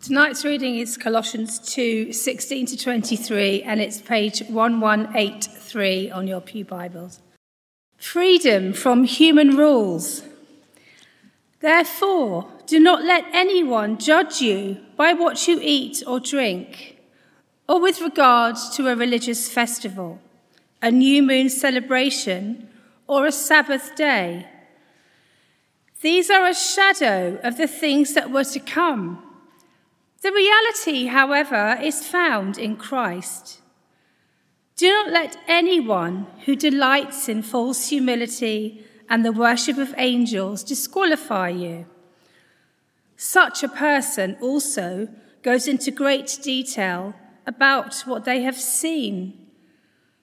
Tonight's 0.02 0.44
reading 0.44 0.78
is 0.78 0.98
Colossians 0.98 1.60
2 1.60 2.12
16 2.12 2.66
to 2.68 2.78
23, 2.78 3.64
and 3.64 3.80
it's 3.80 4.02
page 4.02 4.42
1183 4.42 6.12
on 6.12 6.28
your 6.28 6.42
Pew 6.42 6.66
Bibles. 6.66 7.22
Freedom 7.98 8.74
from 8.74 9.06
human 9.06 9.56
rules. 9.56 10.24
Therefore, 11.64 12.52
do 12.68 12.78
not 12.78 13.06
let 13.06 13.24
anyone 13.32 13.98
judge 13.98 14.42
you 14.42 14.80
by 14.98 15.14
what 15.14 15.48
you 15.48 15.62
eat 15.62 16.04
or 16.06 16.20
drink, 16.20 16.98
or 17.70 17.80
with 17.80 18.02
regard 18.02 18.58
to 18.74 18.90
a 18.90 18.98
religious 18.98 19.50
festival, 19.50 20.20
a 20.82 20.92
new 20.92 21.24
moon 21.24 21.48
celebration, 21.48 22.68
or 23.08 23.26
a 23.26 23.32
Sabbath 23.32 23.96
day. 23.96 24.46
These 26.02 26.30
are 26.30 26.46
a 26.46 26.54
shadow 26.54 27.40
of 27.42 27.56
the 27.56 27.68
things 27.68 28.14
that 28.14 28.30
were 28.30 28.44
to 28.44 28.60
come. 28.60 29.24
The 30.22 30.34
reality, 30.34 31.06
however, 31.06 31.80
is 31.82 32.06
found 32.06 32.58
in 32.58 32.76
Christ. 32.76 33.62
Do 34.76 34.90
not 34.90 35.12
let 35.12 35.38
anyone 35.48 36.28
who 36.44 36.58
delights 36.58 37.30
in 37.30 37.42
false 37.42 37.88
humility 37.88 38.84
and 39.14 39.24
the 39.24 39.32
worship 39.32 39.78
of 39.78 39.94
angels 40.00 40.64
disqualify 40.64 41.48
you. 41.48 41.86
Such 43.16 43.62
a 43.62 43.68
person 43.68 44.36
also 44.42 45.08
goes 45.44 45.68
into 45.68 45.92
great 45.92 46.40
detail 46.42 47.14
about 47.46 47.94
what 48.08 48.26
they 48.26 48.42
have 48.42 48.56
seen. 48.56 49.52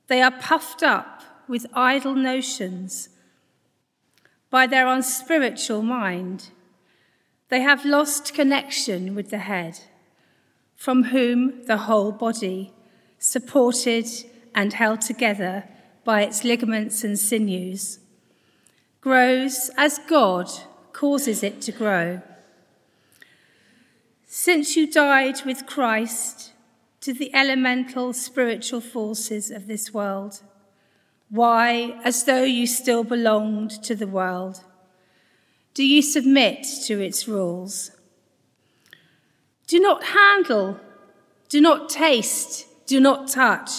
They 0.08 0.20
are 0.20 0.32
puffed 0.32 0.82
up 0.82 1.22
with 1.46 1.68
idle 1.72 2.16
notions 2.16 3.10
by 4.50 4.66
their 4.66 4.88
unspiritual 4.88 5.82
mind. 5.82 6.48
They 7.48 7.60
have 7.60 7.84
lost 7.84 8.34
connection 8.34 9.14
with 9.14 9.30
the 9.30 9.38
head, 9.38 9.78
from 10.74 11.04
whom 11.04 11.64
the 11.66 11.84
whole 11.86 12.10
body, 12.10 12.72
supported 13.20 14.06
and 14.52 14.72
held 14.72 15.00
together 15.00 15.68
by 16.02 16.22
its 16.22 16.42
ligaments 16.42 17.04
and 17.04 17.16
sinews, 17.16 17.99
grows 19.00 19.70
as 19.76 19.98
God 19.98 20.50
causes 20.92 21.42
it 21.42 21.60
to 21.62 21.72
grow. 21.72 22.22
Since 24.26 24.76
you 24.76 24.90
died 24.90 25.44
with 25.44 25.66
Christ, 25.66 26.52
to 27.00 27.14
the 27.14 27.34
elemental 27.34 28.12
spiritual 28.12 28.80
forces 28.80 29.50
of 29.50 29.66
this 29.66 29.92
world. 29.92 30.42
Why, 31.30 31.98
as 32.04 32.24
though 32.24 32.42
you 32.42 32.66
still 32.66 33.04
belonged 33.04 33.70
to 33.84 33.94
the 33.94 34.06
world? 34.06 34.62
Do 35.72 35.86
you 35.86 36.02
submit 36.02 36.66
to 36.86 37.00
its 37.00 37.26
rules? 37.26 37.92
Do 39.66 39.78
not 39.78 40.04
handle, 40.04 40.78
do 41.48 41.60
not 41.60 41.88
taste, 41.88 42.66
do 42.86 43.00
not 43.00 43.28
touch. 43.28 43.70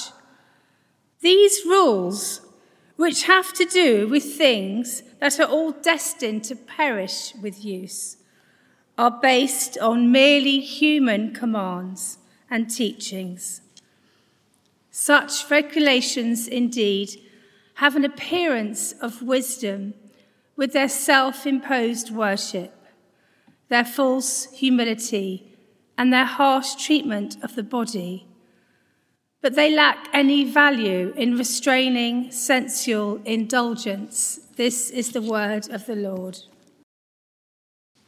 These 1.20 1.66
rules, 1.66 2.42
which 2.96 3.24
have 3.24 3.54
to 3.54 3.66
do 3.66 4.08
with 4.08 4.24
things 4.24 5.04
that 5.22 5.40
are 5.40 5.48
all 5.48 5.72
destined 5.72 6.44
to 6.44 6.56
perish 6.56 7.34
with 7.36 7.64
use, 7.64 8.18
are 8.98 9.20
based 9.22 9.78
on 9.78 10.12
merely 10.12 10.60
human 10.60 11.32
commands 11.32 12.18
and 12.50 12.70
teachings. 12.70 13.62
Such 14.90 15.50
regulations, 15.50 16.48
indeed, 16.48 17.22
have 17.76 17.96
an 17.96 18.04
appearance 18.04 18.94
of 18.94 19.22
wisdom 19.22 19.94
with 20.58 20.74
their 20.74 20.90
self 20.90 21.46
imposed 21.46 22.10
worship, 22.10 22.74
their 23.70 23.86
false 23.86 24.52
humility, 24.52 25.56
and 26.00 26.12
their 26.12 26.26
harsh 26.26 26.74
treatment 26.84 27.38
of 27.44 27.56
the 27.56 27.64
body. 27.64 28.28
But 29.42 29.56
they 29.56 29.74
lack 29.74 30.08
any 30.14 30.44
value 30.44 31.14
in 31.18 31.36
restraining 31.36 32.32
sensual 32.32 33.20
indulgence. 33.26 34.40
This 34.56 34.92
is 34.92 35.14
the 35.14 35.22
word 35.22 35.68
of 35.72 35.88
the 35.88 35.96
Lord. 35.96 36.38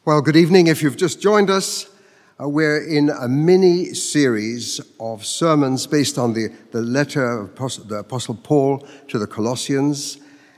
Well, 0.06 0.22
good 0.22 0.36
evening. 0.36 0.68
If 0.68 0.84
you've 0.84 0.96
just 0.96 1.20
joined 1.20 1.50
us, 1.50 1.90
uh, 2.40 2.48
we're 2.48 2.86
in 2.86 3.10
a 3.10 3.28
mini 3.28 3.96
series 3.96 4.80
of 5.00 5.26
sermons 5.26 5.88
based 5.88 6.20
on 6.20 6.34
the, 6.34 6.50
the 6.70 6.82
letter 6.82 7.40
of 7.40 7.88
the 7.88 8.00
Apostle 8.00 8.36
Paul 8.36 8.88
to 9.08 9.18
the 9.18 9.26
Colossians. 9.26 10.18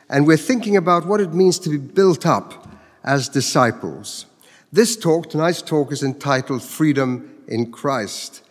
And 0.10 0.28
we're 0.28 0.36
thinking 0.36 0.76
about 0.76 1.08
what 1.08 1.22
it 1.22 1.34
means 1.34 1.58
to 1.60 1.70
be 1.70 1.78
built 1.78 2.26
up 2.26 2.68
as 3.06 3.30
disciples. 3.30 4.26
This 4.74 4.98
talk, 4.98 5.30
tonight's 5.30 5.62
talk, 5.62 5.94
is 5.94 6.04
entitled 6.04 6.64
Freedom 6.64 7.34
in 7.48 7.72
Christ. 7.72 8.42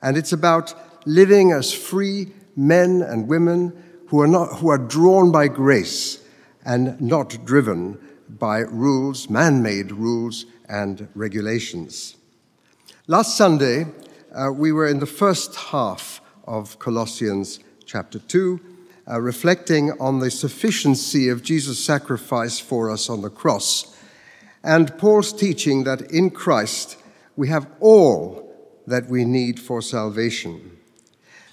And 0.00 0.16
it's 0.16 0.32
about 0.32 0.74
living 1.06 1.52
as 1.52 1.72
free 1.72 2.32
men 2.54 3.00
and 3.00 3.26
women 3.26 3.72
who 4.08 4.20
are, 4.20 4.26
not, 4.26 4.58
who 4.58 4.68
are 4.68 4.78
drawn 4.78 5.32
by 5.32 5.48
grace 5.48 6.22
and 6.64 7.00
not 7.00 7.46
driven 7.46 7.98
by 8.28 8.58
rules, 8.58 9.30
man 9.30 9.62
made 9.62 9.92
rules 9.92 10.44
and 10.68 11.08
regulations. 11.14 12.16
Last 13.06 13.36
Sunday, 13.36 13.86
uh, 14.34 14.50
we 14.52 14.72
were 14.72 14.86
in 14.86 14.98
the 14.98 15.06
first 15.06 15.54
half 15.56 16.20
of 16.44 16.78
Colossians 16.78 17.60
chapter 17.86 18.18
2, 18.18 18.60
uh, 19.08 19.20
reflecting 19.20 19.92
on 20.00 20.18
the 20.18 20.30
sufficiency 20.30 21.28
of 21.28 21.42
Jesus' 21.42 21.82
sacrifice 21.82 22.58
for 22.58 22.90
us 22.90 23.08
on 23.08 23.22
the 23.22 23.30
cross 23.30 23.96
and 24.66 24.98
Paul's 24.98 25.32
teaching 25.32 25.84
that 25.84 26.10
in 26.10 26.28
Christ 26.28 26.98
we 27.36 27.48
have 27.48 27.70
all 27.78 28.52
that 28.88 29.06
we 29.08 29.24
need 29.24 29.60
for 29.60 29.80
salvation. 29.80 30.75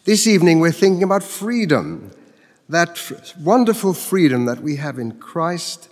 This 0.06 0.28
evening 0.28 0.60
we're 0.60 0.74
thinking 0.74 1.02
about 1.02 1.24
freedom, 1.24 2.12
that 2.68 3.00
wonderful 3.40 3.94
freedom 3.94 4.44
that 4.48 4.60
we 4.60 4.76
have 4.76 5.00
in 5.00 5.14
Christ, 5.14 5.88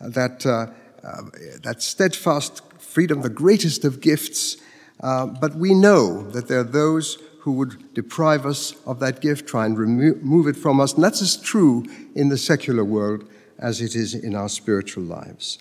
that, 0.00 0.46
uh, 0.46 0.68
uh, 1.06 1.22
that 1.62 1.82
steadfast 1.82 2.62
freedom, 2.78 3.20
the 3.20 3.28
greatest 3.28 3.84
of 3.84 4.00
gifts. 4.00 4.56
Uh, 5.00 5.26
but 5.26 5.56
we 5.56 5.74
know 5.74 6.22
that 6.30 6.48
there 6.48 6.60
are 6.60 6.64
those 6.64 7.18
who 7.40 7.52
would 7.52 7.92
deprive 7.92 8.46
us 8.46 8.74
of 8.86 8.98
that 9.00 9.20
gift, 9.20 9.46
try 9.46 9.66
and 9.66 9.78
remove 9.78 10.46
it 10.46 10.56
from 10.56 10.80
us. 10.80 10.94
And 10.94 11.04
that's 11.04 11.20
as 11.20 11.36
true 11.36 11.84
in 12.14 12.30
the 12.30 12.38
secular 12.38 12.84
world 12.84 13.28
as 13.58 13.82
it 13.82 13.94
is 13.94 14.14
in 14.14 14.34
our 14.34 14.48
spiritual 14.48 15.04
lives. 15.04 15.58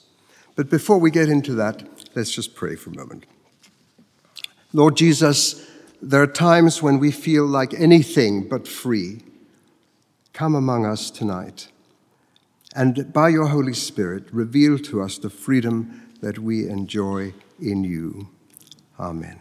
But 0.56 0.70
before 0.70 1.00
we 1.00 1.12
get 1.12 1.28
into 1.28 1.54
that, 1.56 1.84
let's 2.16 2.32
just 2.32 2.56
pray 2.56 2.78
for 2.78 2.92
a 2.92 2.96
moment. 2.96 3.26
Lord 4.72 4.96
Jesus, 4.96 5.69
there 6.02 6.22
are 6.22 6.28
times 6.28 6.82
when 6.82 7.00
we 7.00 7.12
feel 7.12 7.46
like 7.46 7.74
anything 7.74 8.48
but 8.48 8.68
free. 8.68 9.22
Come 10.34 10.56
among 10.56 10.86
us 10.86 11.12
tonight 11.12 11.70
and 12.76 13.12
by 13.12 13.30
your 13.30 13.48
Holy 13.48 13.74
Spirit 13.74 14.26
reveal 14.32 14.78
to 14.80 15.02
us 15.02 15.18
the 15.18 15.30
freedom 15.30 16.14
that 16.22 16.40
we 16.40 16.68
enjoy 16.68 17.34
in 17.60 17.84
you. 17.84 18.30
Amen. 19.00 19.40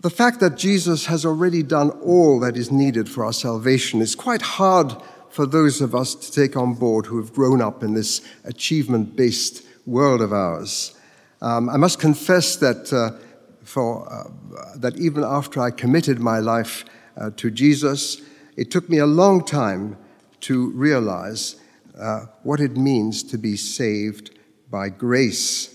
The 0.00 0.10
fact 0.10 0.40
that 0.40 0.56
Jesus 0.56 1.06
has 1.06 1.26
already 1.26 1.62
done 1.62 1.90
all 1.90 2.40
that 2.40 2.56
is 2.56 2.70
needed 2.70 3.08
for 3.08 3.24
our 3.24 3.32
salvation 3.32 4.00
is 4.00 4.14
quite 4.14 4.42
hard 4.42 4.94
for 5.28 5.44
those 5.44 5.80
of 5.80 5.94
us 5.94 6.14
to 6.14 6.32
take 6.32 6.56
on 6.56 6.74
board 6.74 7.06
who 7.06 7.18
have 7.18 7.34
grown 7.34 7.60
up 7.60 7.82
in 7.82 7.94
this 7.94 8.22
achievement 8.44 9.16
based 9.16 9.62
world 9.84 10.22
of 10.22 10.32
ours. 10.32 10.98
Um, 11.42 11.70
I 11.70 11.76
must 11.76 11.98
confess 11.98 12.56
that, 12.56 12.92
uh, 12.92 13.18
for, 13.64 14.10
uh, 14.12 14.76
that 14.76 14.98
even 14.98 15.24
after 15.24 15.60
I 15.60 15.70
committed 15.70 16.20
my 16.20 16.38
life 16.38 16.84
uh, 17.16 17.30
to 17.36 17.50
Jesus, 17.50 18.20
it 18.56 18.70
took 18.70 18.88
me 18.88 18.98
a 18.98 19.06
long 19.06 19.44
time 19.44 19.96
to 20.40 20.70
realize 20.72 21.56
uh, 21.98 22.26
what 22.42 22.60
it 22.60 22.76
means 22.76 23.22
to 23.22 23.38
be 23.38 23.56
saved 23.56 24.38
by 24.70 24.88
grace. 24.88 25.74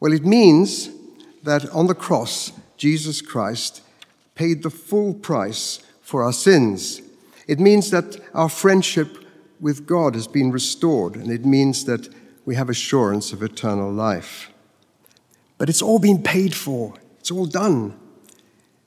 Well, 0.00 0.12
it 0.12 0.24
means 0.24 0.90
that 1.42 1.68
on 1.70 1.86
the 1.86 1.94
cross, 1.94 2.52
Jesus 2.76 3.20
Christ 3.20 3.82
paid 4.34 4.62
the 4.62 4.70
full 4.70 5.14
price 5.14 5.80
for 6.00 6.22
our 6.22 6.32
sins. 6.32 7.02
It 7.46 7.60
means 7.60 7.90
that 7.90 8.20
our 8.34 8.48
friendship 8.48 9.18
with 9.60 9.86
God 9.86 10.14
has 10.14 10.26
been 10.26 10.50
restored, 10.50 11.16
and 11.16 11.30
it 11.30 11.44
means 11.44 11.84
that 11.84 12.08
we 12.44 12.56
have 12.56 12.68
assurance 12.68 13.32
of 13.32 13.42
eternal 13.42 13.92
life. 13.92 14.51
But 15.62 15.68
it's 15.68 15.80
all 15.80 16.00
been 16.00 16.24
paid 16.24 16.56
for, 16.56 16.94
it's 17.20 17.30
all 17.30 17.46
done. 17.46 17.96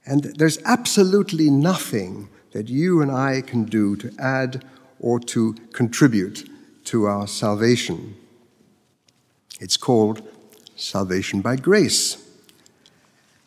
And 0.06 0.26
there's 0.26 0.62
absolutely 0.66 1.50
nothing 1.50 2.28
that 2.52 2.68
you 2.68 3.02
and 3.02 3.10
I 3.10 3.40
can 3.40 3.64
do 3.64 3.96
to 3.96 4.12
add 4.20 4.66
or 5.00 5.22
to 5.22 5.54
contribute 5.72 6.50
to 6.92 7.06
our 7.06 7.28
salvation. 7.28 8.18
It's 9.62 9.78
called 9.78 10.22
salvation 10.76 11.40
by 11.40 11.56
grace. 11.56 12.22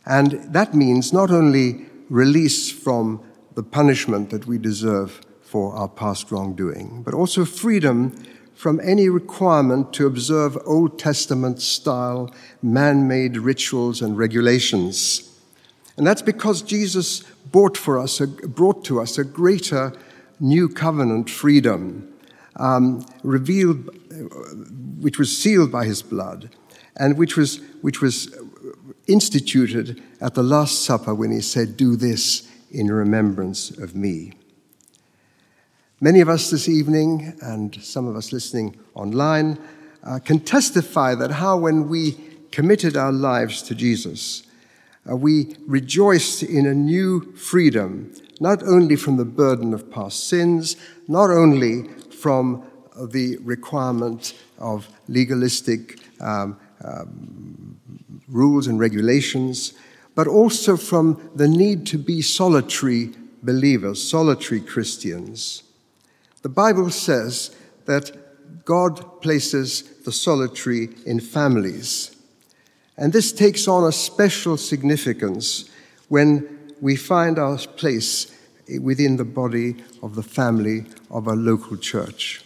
And 0.07 0.51
that 0.55 0.73
means 0.73 1.12
not 1.12 1.31
only 1.31 1.85
release 2.09 2.73
from 2.73 3.23
the 3.55 3.62
punishment 3.62 4.31
that 4.31 4.47
we 4.47 4.57
deserve 4.57 5.21
for 5.43 5.75
our 5.75 5.88
past 5.88 6.33
wrongdoing, 6.33 7.03
but 7.03 7.12
also 7.12 7.45
freedom 7.45 8.17
from 8.59 8.81
any 8.81 9.09
requirement 9.09 9.92
to 9.92 10.05
observe 10.05 10.59
Old 10.66 10.99
Testament 10.99 11.62
style 11.62 12.29
man 12.61 13.07
made 13.07 13.37
rituals 13.37 14.03
and 14.03 14.18
regulations. 14.18 15.31
And 15.97 16.05
that's 16.05 16.23
because 16.23 16.62
Jesus 16.62 17.21
brought, 17.53 17.77
for 17.77 18.01
us 18.01 18.21
a, 18.21 18.27
brought 18.27 18.85
to 18.87 19.01
us 19.01 19.16
a 19.16 19.23
greater 19.23 19.92
new 20.40 20.68
covenant 20.68 21.31
freedom, 21.31 22.12
um, 22.57 23.07
revealed, 23.23 23.97
which 25.01 25.21
was 25.21 25.38
sealed 25.38 25.71
by 25.71 25.85
his 25.85 26.03
blood, 26.03 26.51
and 26.97 27.16
which 27.16 27.37
was, 27.37 27.61
which 27.83 28.03
was 28.03 28.37
instituted 29.07 30.03
at 30.21 30.35
the 30.35 30.42
Last 30.42 30.85
Supper 30.85 31.14
when 31.14 31.31
he 31.31 31.42
said, 31.42 31.77
Do 31.77 31.94
this 31.94 32.51
in 32.73 32.88
remembrance 32.88 33.71
of 33.71 33.94
me. 33.94 34.33
Many 36.00 36.20
of 36.20 36.28
us 36.28 36.48
this 36.50 36.68
evening, 36.68 37.37
and 37.42 37.74
some 37.82 38.06
of 38.06 38.14
us 38.14 38.32
listening 38.32 38.78
online, 38.94 39.58
uh, 40.04 40.20
can 40.20 40.38
testify 40.38 41.16
that 41.16 41.32
how, 41.32 41.56
when 41.58 41.88
we 41.88 42.16
committed 42.52 42.96
our 42.96 43.11
lives 43.11 43.62
to 43.62 43.74
Jesus, 43.74 44.44
uh, 45.11 45.16
we 45.16 45.56
rejoiced 45.66 46.44
in 46.44 46.66
a 46.66 46.72
new 46.72 47.32
freedom, 47.32 48.12
not 48.38 48.62
only 48.62 48.94
from 48.94 49.16
the 49.16 49.24
burden 49.24 49.74
of 49.74 49.90
past 49.90 50.28
sins, 50.28 50.76
not 51.08 51.30
only 51.30 51.88
from 52.12 52.62
the 53.11 53.37
requirement 53.38 54.34
of 54.61 54.88
legalistic 55.08 55.98
um, 56.20 56.56
um, 56.84 57.76
rules 58.28 58.68
and 58.68 58.78
regulations, 58.78 59.72
but 60.14 60.28
also 60.28 60.76
from 60.76 61.28
the 61.34 61.48
need 61.48 61.84
to 61.88 61.98
be 61.98 62.22
solitary 62.22 63.11
believers, 63.42 64.00
solitary 64.00 64.61
Christians. 64.61 65.64
The 66.42 66.48
Bible 66.48 66.90
says 66.90 67.55
that 67.87 68.64
God 68.64 69.20
places 69.20 69.83
the 70.05 70.12
solitary 70.12 70.90
in 71.05 71.20
families. 71.20 72.14
And 72.96 73.12
this 73.12 73.33
takes 73.33 73.66
on 73.66 73.85
a 73.85 73.92
special 73.92 74.57
significance 74.57 75.70
when 76.09 76.74
we 76.81 76.96
find 76.96 77.38
our 77.38 77.59
place 77.59 78.35
within 78.81 79.16
the 79.16 79.24
body 79.24 79.77
of 80.03 80.14
the 80.14 80.22
family 80.22 80.85
of 81.11 81.27
a 81.27 81.35
local 81.35 81.77
church. 81.77 82.42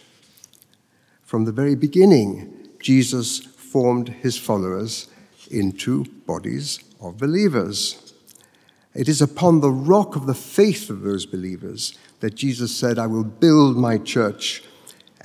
From 1.23 1.45
the 1.45 1.51
very 1.51 1.75
beginning, 1.75 2.69
Jesus 2.79 3.39
formed 3.39 4.09
his 4.09 4.37
followers 4.37 5.07
into 5.49 6.05
bodies 6.25 6.79
of 7.01 7.17
believers. 7.17 8.02
It 8.95 9.09
is 9.09 9.21
upon 9.21 9.59
the 9.59 9.71
rock 9.71 10.15
of 10.15 10.27
the 10.27 10.35
faith 10.35 10.89
of 10.89 11.01
those 11.01 11.25
believers 11.25 11.97
that 12.19 12.35
Jesus 12.35 12.75
said, 12.75 12.99
I 12.99 13.07
will 13.07 13.23
build 13.23 13.75
my 13.75 13.97
church, 13.97 14.63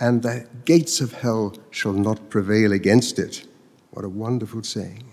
and 0.00 0.22
the 0.22 0.48
gates 0.64 1.00
of 1.00 1.12
hell 1.12 1.54
shall 1.70 1.92
not 1.92 2.31
prevail 2.31 2.72
against 2.72 3.18
it. 3.18 3.46
What 3.90 4.04
a 4.04 4.09
wonderful 4.09 4.62
saying. 4.62 5.12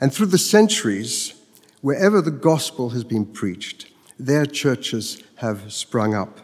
And 0.00 0.12
through 0.12 0.26
the 0.26 0.38
centuries, 0.38 1.34
wherever 1.82 2.20
the 2.20 2.30
gospel 2.30 2.90
has 2.90 3.04
been 3.04 3.26
preached, 3.26 3.90
their 4.18 4.46
churches 4.46 5.22
have 5.36 5.72
sprung 5.72 6.14
up. 6.14 6.40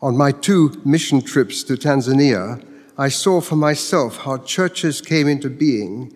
On 0.00 0.16
my 0.16 0.30
two 0.30 0.80
mission 0.84 1.20
trips 1.22 1.64
to 1.64 1.74
Tanzania, 1.74 2.64
I 2.96 3.08
saw 3.08 3.40
for 3.40 3.56
myself 3.56 4.18
how 4.18 4.38
churches 4.38 5.00
came 5.00 5.26
into 5.26 5.50
being 5.50 6.14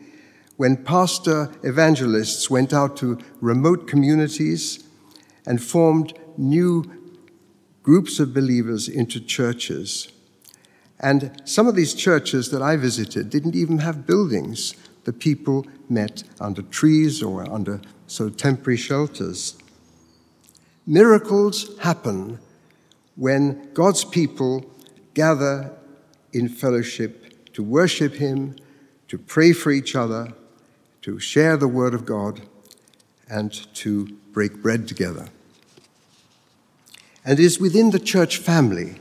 when 0.58 0.76
pastor 0.76 1.52
evangelists 1.62 2.50
went 2.50 2.72
out 2.72 2.96
to 2.96 3.16
remote 3.40 3.86
communities 3.86 4.84
and 5.46 5.62
formed 5.62 6.12
new 6.36 6.84
groups 7.84 8.18
of 8.18 8.34
believers 8.34 8.88
into 8.88 9.20
churches. 9.20 10.08
And 10.98 11.40
some 11.44 11.68
of 11.68 11.76
these 11.76 11.94
churches 11.94 12.50
that 12.50 12.60
I 12.60 12.76
visited 12.76 13.30
didn't 13.30 13.54
even 13.54 13.78
have 13.78 14.04
buildings. 14.04 14.74
The 15.04 15.12
people 15.12 15.64
met 15.88 16.24
under 16.40 16.62
trees 16.62 17.22
or 17.22 17.48
under 17.48 17.80
of 18.18 18.36
temporary 18.36 18.78
shelters. 18.78 19.56
Miracles 20.88 21.78
happen 21.78 22.40
when 23.14 23.72
God's 23.74 24.04
people 24.04 24.68
gather 25.14 25.72
in 26.32 26.48
fellowship 26.48 27.52
to 27.52 27.62
worship 27.62 28.14
Him, 28.14 28.56
to 29.06 29.18
pray 29.18 29.52
for 29.52 29.70
each 29.70 29.94
other, 29.94 30.32
to 31.02 31.18
share 31.18 31.56
the 31.56 31.68
Word 31.68 31.94
of 31.94 32.04
God, 32.04 32.42
and 33.28 33.52
to 33.74 34.06
break 34.32 34.62
bread 34.62 34.88
together. 34.88 35.28
And 37.24 37.38
it 37.38 37.44
is 37.44 37.60
within 37.60 37.90
the 37.90 37.98
church 37.98 38.38
family 38.38 38.96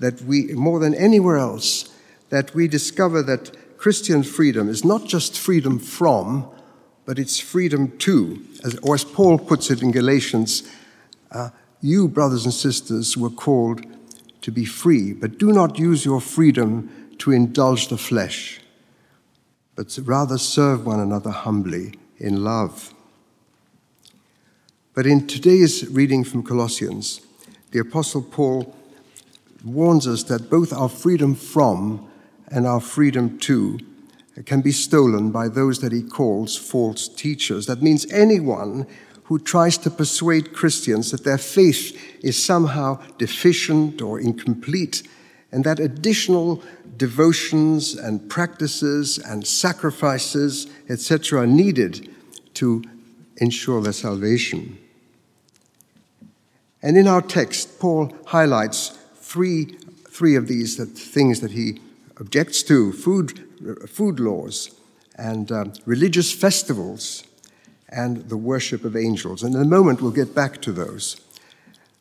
that 0.00 0.22
we, 0.22 0.46
more 0.54 0.80
than 0.80 0.94
anywhere 0.94 1.36
else, 1.36 1.88
that 2.30 2.54
we 2.54 2.66
discover 2.66 3.22
that 3.22 3.78
Christian 3.78 4.22
freedom 4.22 4.68
is 4.68 4.84
not 4.84 5.04
just 5.04 5.38
freedom 5.38 5.78
from, 5.78 6.48
but 7.04 7.18
it's 7.18 7.38
freedom 7.38 7.96
to. 7.98 8.42
As, 8.64 8.76
or 8.78 8.94
as 8.94 9.04
Paul 9.04 9.38
puts 9.38 9.70
it 9.70 9.82
in 9.82 9.92
Galatians, 9.92 10.68
uh, 11.30 11.50
you, 11.80 12.08
brothers 12.08 12.44
and 12.44 12.54
sisters, 12.54 13.16
were 13.16 13.30
called 13.30 13.84
to 14.40 14.50
be 14.50 14.64
free, 14.64 15.12
but 15.12 15.38
do 15.38 15.52
not 15.52 15.78
use 15.78 16.04
your 16.04 16.20
freedom 16.20 16.90
to 17.18 17.30
indulge 17.30 17.88
the 17.88 17.98
flesh, 17.98 18.60
but 19.76 19.98
rather 20.04 20.38
serve 20.38 20.86
one 20.86 21.00
another 21.00 21.30
humbly 21.30 21.94
in 22.18 22.44
love. 22.44 22.94
But 24.94 25.06
in 25.06 25.26
today's 25.26 25.88
reading 25.88 26.22
from 26.22 26.44
Colossians, 26.44 27.20
the 27.72 27.80
Apostle 27.80 28.22
Paul 28.22 28.74
warns 29.64 30.06
us 30.06 30.22
that 30.24 30.50
both 30.50 30.72
our 30.72 30.88
freedom 30.88 31.34
from 31.34 32.08
and 32.48 32.66
our 32.66 32.80
freedom 32.80 33.38
to 33.40 33.78
can 34.46 34.60
be 34.60 34.72
stolen 34.72 35.30
by 35.30 35.48
those 35.48 35.80
that 35.80 35.92
he 35.92 36.02
calls 36.02 36.56
false 36.56 37.08
teachers. 37.08 37.66
That 37.66 37.82
means 37.82 38.10
anyone 38.12 38.86
who 39.24 39.38
tries 39.38 39.78
to 39.78 39.90
persuade 39.90 40.52
Christians 40.52 41.10
that 41.10 41.24
their 41.24 41.38
faith 41.38 41.96
is 42.22 42.42
somehow 42.42 43.00
deficient 43.16 44.02
or 44.02 44.20
incomplete, 44.20 45.02
and 45.54 45.62
that 45.62 45.78
additional 45.78 46.60
devotions 46.96 47.94
and 47.94 48.28
practices 48.28 49.18
and 49.18 49.46
sacrifices, 49.46 50.66
etc., 50.88 51.42
are 51.42 51.46
needed 51.46 52.10
to 52.54 52.82
ensure 53.36 53.80
their 53.80 53.92
salvation. 53.92 54.76
And 56.82 56.96
in 56.96 57.06
our 57.06 57.22
text, 57.22 57.78
Paul 57.78 58.12
highlights 58.26 58.98
three, 59.14 59.78
three 60.08 60.34
of 60.34 60.48
these 60.48 60.76
that, 60.76 60.86
things 60.86 61.38
that 61.38 61.52
he 61.52 61.80
objects 62.18 62.64
to 62.64 62.92
food, 62.92 63.48
food 63.88 64.18
laws 64.18 64.74
and 65.16 65.52
uh, 65.52 65.66
religious 65.86 66.32
festivals 66.32 67.22
and 67.88 68.28
the 68.28 68.36
worship 68.36 68.84
of 68.84 68.96
angels. 68.96 69.44
And 69.44 69.54
in 69.54 69.62
a 69.62 69.64
moment, 69.64 70.02
we'll 70.02 70.10
get 70.10 70.34
back 70.34 70.60
to 70.62 70.72
those. 70.72 71.20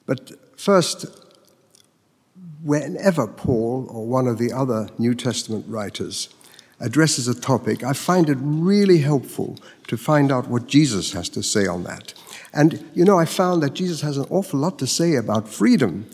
But 0.08 0.32
first, 0.60 1.06
whenever 2.64 3.28
Paul 3.28 3.88
or 3.90 4.06
one 4.06 4.28
of 4.28 4.38
the 4.38 4.54
other 4.54 4.90
New 4.98 5.14
Testament 5.14 5.66
writers 5.68 6.30
addresses 6.80 7.28
a 7.28 7.40
topic, 7.40 7.84
I 7.84 7.94
find 7.94 8.30
it 8.30 8.38
really 8.40 9.00
helpful 9.00 9.58
to 9.88 9.98
find 9.98 10.32
out 10.32 10.48
what 10.48 10.68
Jesus 10.68 11.12
has 11.14 11.30
to 11.30 11.44
say 11.44 11.68
on 11.68 11.84
that. 11.84 12.14
And, 12.54 12.90
you 12.94 13.04
know, 13.04 13.20
I 13.20 13.26
found 13.26 13.62
that 13.64 13.74
Jesus 13.74 14.02
has 14.02 14.18
an 14.18 14.26
awful 14.30 14.60
lot 14.60 14.80
to 14.80 14.88
say 14.88 15.16
about 15.16 15.48
freedom. 15.48 16.10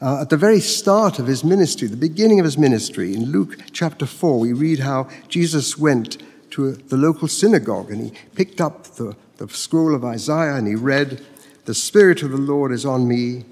Uh, 0.00 0.22
at 0.22 0.30
the 0.30 0.36
very 0.36 0.60
start 0.60 1.18
of 1.18 1.26
his 1.26 1.42
ministry, 1.42 1.88
the 1.88 1.96
beginning 1.96 2.38
of 2.38 2.44
his 2.44 2.56
ministry, 2.56 3.14
in 3.14 3.26
Luke 3.26 3.58
chapter 3.72 4.06
4, 4.06 4.38
we 4.38 4.52
read 4.52 4.80
how 4.80 5.08
Jesus 5.28 5.76
went 5.76 6.22
to 6.50 6.72
the 6.72 6.96
local 6.96 7.28
synagogue 7.28 7.90
and 7.90 8.06
he 8.06 8.12
picked 8.34 8.60
up 8.60 8.84
the, 8.84 9.16
the 9.36 9.48
scroll 9.48 9.94
of 9.94 10.04
Isaiah 10.04 10.54
and 10.54 10.66
he 10.66 10.76
read, 10.76 11.24
The 11.64 11.74
Spirit 11.74 12.22
of 12.22 12.30
the 12.30 12.38
Lord 12.38 12.72
is 12.72 12.86
on 12.86 13.08
me 13.08 13.44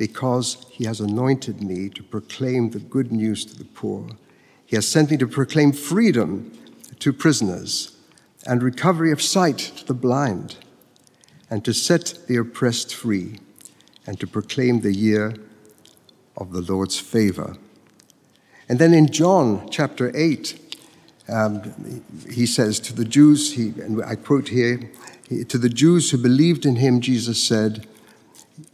because 0.00 0.66
he 0.70 0.86
has 0.86 0.98
anointed 0.98 1.62
me 1.62 1.90
to 1.90 2.02
proclaim 2.02 2.70
the 2.70 2.78
good 2.78 3.12
news 3.12 3.44
to 3.44 3.58
the 3.58 3.66
poor. 3.66 4.08
He 4.64 4.74
has 4.76 4.88
sent 4.88 5.10
me 5.10 5.18
to 5.18 5.26
proclaim 5.26 5.72
freedom 5.72 6.52
to 7.00 7.12
prisoners 7.12 7.98
and 8.46 8.62
recovery 8.62 9.12
of 9.12 9.20
sight 9.20 9.58
to 9.58 9.84
the 9.84 9.92
blind, 9.92 10.56
and 11.50 11.62
to 11.66 11.74
set 11.74 12.14
the 12.28 12.36
oppressed 12.36 12.94
free, 12.94 13.40
and 14.06 14.18
to 14.18 14.26
proclaim 14.26 14.80
the 14.80 14.94
year 14.94 15.34
of 16.34 16.52
the 16.52 16.62
Lord's 16.62 16.98
favor. 16.98 17.58
And 18.70 18.78
then 18.78 18.94
in 18.94 19.12
John 19.12 19.68
chapter 19.68 20.10
8, 20.16 20.78
um, 21.28 22.02
he 22.30 22.46
says 22.46 22.80
to 22.80 22.94
the 22.94 23.04
Jews, 23.04 23.52
he, 23.52 23.74
and 23.82 24.02
I 24.02 24.14
quote 24.14 24.48
here, 24.48 24.90
to 25.46 25.58
the 25.58 25.68
Jews 25.68 26.10
who 26.10 26.16
believed 26.16 26.64
in 26.64 26.76
him, 26.76 27.02
Jesus 27.02 27.42
said, 27.42 27.86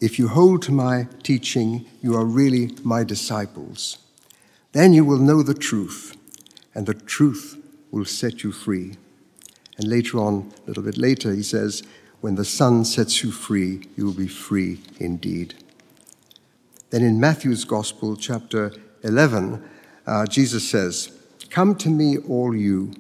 If 0.01 0.19
you 0.19 0.29
hold 0.29 0.63
to 0.63 0.73
my 0.73 1.09
teaching, 1.23 1.87
you 2.03 2.15
are 2.17 2.25
really 2.25 2.75
my 2.83 3.03
disciples. 3.03 3.99
Then 4.73 4.93
you 4.93 5.05
will 5.05 5.19
know 5.19 5.43
the 5.43 5.55
truth, 5.55 6.17
and 6.75 6.87
the 6.87 6.95
truth 6.95 7.57
will 7.91 8.05
set 8.05 8.43
you 8.43 8.53
free. 8.53 8.97
And 9.79 9.89
later 9.89 10.19
on, 10.19 10.53
a 10.65 10.69
little 10.69 10.83
bit 10.83 10.99
later, 10.99 11.33
he 11.33 11.43
says, 11.43 11.83
When 12.21 12.35
the 12.35 12.45
Son 12.45 12.85
sets 12.85 13.23
you 13.23 13.31
free, 13.31 13.89
you 13.97 14.05
will 14.05 14.13
be 14.13 14.29
free 14.29 14.81
indeed. 14.99 15.55
Then 16.91 17.03
in 17.03 17.19
Matthew's 17.19 17.65
Gospel, 17.65 18.17
chapter 18.17 18.73
11, 19.03 19.67
uh, 20.07 20.27
Jesus 20.27 20.69
says, 20.69 21.11
Come 21.51 21.75
to 21.77 21.89
me, 21.89 22.19
all 22.19 22.55
you 22.55 22.93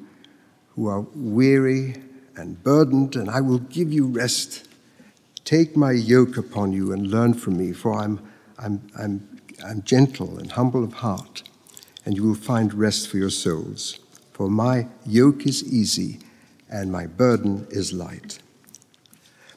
who 0.74 0.88
are 0.88 1.06
weary 1.14 2.02
and 2.36 2.62
burdened, 2.62 3.16
and 3.16 3.30
I 3.30 3.40
will 3.40 3.58
give 3.58 3.92
you 3.92 4.06
rest. 4.06 4.65
Take 5.46 5.76
my 5.76 5.92
yoke 5.92 6.36
upon 6.36 6.72
you 6.72 6.90
and 6.90 7.06
learn 7.06 7.32
from 7.32 7.56
me, 7.56 7.72
for 7.72 7.94
I'm, 7.94 8.18
I'm, 8.58 8.82
I'm, 8.98 9.40
I'm 9.64 9.80
gentle 9.82 10.38
and 10.38 10.50
humble 10.50 10.82
of 10.82 10.94
heart, 10.94 11.44
and 12.04 12.16
you 12.16 12.24
will 12.24 12.34
find 12.34 12.74
rest 12.74 13.08
for 13.08 13.16
your 13.16 13.30
souls. 13.30 14.00
For 14.32 14.50
my 14.50 14.88
yoke 15.06 15.46
is 15.46 15.62
easy 15.72 16.18
and 16.68 16.90
my 16.90 17.06
burden 17.06 17.68
is 17.70 17.92
light. 17.92 18.40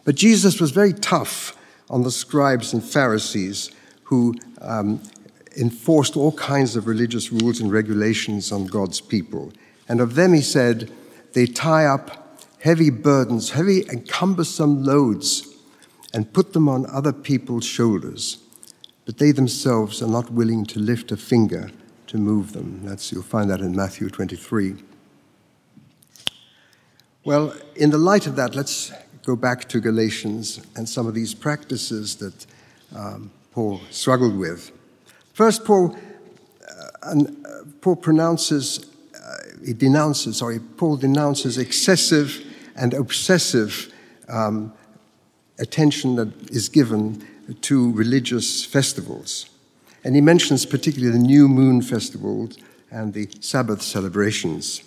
But 0.05 0.13
Jesus 0.13 0.61
was 0.61 0.69
very 0.69 0.93
tough 0.93 1.57
on 1.89 2.03
the 2.03 2.11
scribes 2.11 2.71
and 2.71 2.83
Pharisees 2.83 3.71
who 4.03 4.35
um, 4.61 5.01
enforced 5.57 6.15
all 6.15 6.33
kinds 6.33 6.75
of 6.75 6.85
religious 6.85 7.31
rules 7.31 7.59
and 7.59 7.71
regulations 7.71 8.51
on 8.51 8.67
God's 8.67 9.01
people. 9.01 9.51
And 9.87 10.01
of 10.01 10.13
them 10.13 10.33
he 10.33 10.41
said, 10.41 10.91
they 11.33 11.47
tie 11.47 11.85
up 11.85 12.43
heavy 12.59 12.91
burdens, 12.91 13.49
heavy 13.49 13.87
and 13.87 14.07
cumbersome 14.07 14.83
loads, 14.83 15.48
and 16.13 16.31
put 16.33 16.53
them 16.53 16.67
on 16.67 16.85
other 16.87 17.13
people's 17.13 17.65
shoulders. 17.65 18.37
But 19.05 19.17
they 19.17 19.31
themselves 19.31 20.01
are 20.01 20.07
not 20.07 20.31
willing 20.31 20.65
to 20.67 20.79
lift 20.79 21.11
a 21.11 21.17
finger 21.17 21.71
to 22.07 22.17
move 22.17 22.53
them. 22.53 22.81
That's, 22.83 23.11
you'll 23.11 23.23
find 23.23 23.49
that 23.49 23.59
in 23.59 23.75
Matthew 23.75 24.09
23. 24.09 24.75
Well, 27.23 27.53
in 27.75 27.91
the 27.91 27.97
light 27.97 28.27
of 28.27 28.35
that, 28.37 28.55
let's 28.55 28.91
go 29.23 29.35
back 29.35 29.67
to 29.69 29.79
Galatians 29.79 30.61
and 30.75 30.87
some 30.87 31.05
of 31.05 31.13
these 31.13 31.33
practices 31.33 32.15
that 32.15 32.45
um, 32.95 33.29
Paul 33.51 33.81
struggled 33.91 34.37
with. 34.37 34.71
First, 35.33 35.65
Paul, 35.65 35.95
uh, 36.67 37.07
uh, 37.07 37.23
Paul 37.81 37.95
pronounces, 37.95 38.87
uh, 39.13 39.35
he 39.65 39.73
denounces, 39.73 40.37
sorry, 40.37 40.59
Paul 40.59 40.97
denounces 40.97 41.57
excessive 41.57 42.43
and 42.75 42.93
obsessive 42.93 43.93
um, 44.27 44.73
attention 45.59 46.15
that 46.15 46.49
is 46.49 46.69
given 46.69 47.25
to 47.61 47.91
religious 47.93 48.65
festivals. 48.65 49.49
And 50.03 50.15
he 50.15 50.21
mentions 50.21 50.65
particularly 50.65 51.11
the 51.11 51.23
new 51.23 51.47
moon 51.47 51.81
festival 51.81 52.49
and 52.91 53.13
the 53.13 53.29
Sabbath 53.41 53.81
celebrations. 53.81 54.83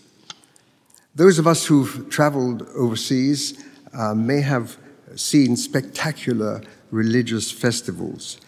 Those 1.14 1.38
of 1.38 1.46
us 1.46 1.66
who've 1.66 2.08
traveled 2.08 2.62
overseas 2.74 3.62
uh, 3.92 4.14
may 4.14 4.40
have 4.40 4.78
seen 5.14 5.56
spectacular 5.56 6.62
religious 6.90 7.50
festivals. 7.50 8.38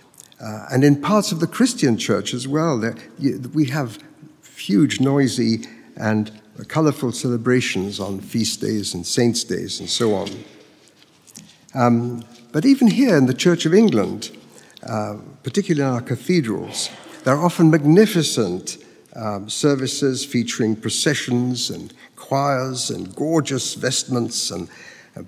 Uh, 0.41 0.67
and 0.73 0.83
in 0.83 1.01
parts 1.01 1.33
of 1.33 1.41
the 1.41 1.47
Christian 1.47 1.97
church 1.99 2.35
as 2.35 2.49
well, 2.49 2.83
we 3.53 3.67
have 3.67 3.99
huge, 4.57 5.01
noisy, 5.01 5.67
and 5.97 6.41
colorful 6.69 7.13
celebrations 7.13 8.01
on 8.01 8.21
feast 8.21 8.61
days 8.61 8.95
and 8.95 9.07
saints' 9.07 9.45
days 9.45 9.81
and 9.81 9.89
so 9.89 10.15
on. 10.15 10.29
Um, 11.75 12.25
but 12.53 12.65
even 12.65 12.87
here 12.89 13.17
in 13.17 13.27
the 13.27 13.35
Church 13.35 13.67
of 13.67 13.75
England, 13.75 14.31
uh, 14.85 15.17
particularly 15.43 15.89
in 15.89 15.95
our 15.95 16.01
cathedrals, 16.01 16.89
there 17.25 17.35
are 17.35 17.45
often 17.45 17.71
magnificent 17.71 18.79
um, 19.17 19.49
services 19.49 20.25
featuring 20.25 20.77
processions 20.77 21.71
and 21.71 21.93
choirs 22.17 22.91
and 22.91 23.15
gorgeous 23.15 23.75
vestments 23.75 24.51
and 24.51 24.69
uh, 25.17 25.23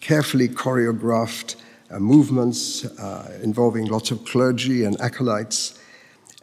carefully 0.00 0.48
choreographed 0.48 1.56
uh, 1.90 1.98
movements 1.98 2.84
uh, 2.84 3.38
involving 3.42 3.86
lots 3.86 4.10
of 4.10 4.24
clergy 4.24 4.84
and 4.84 5.00
acolytes. 5.00 5.78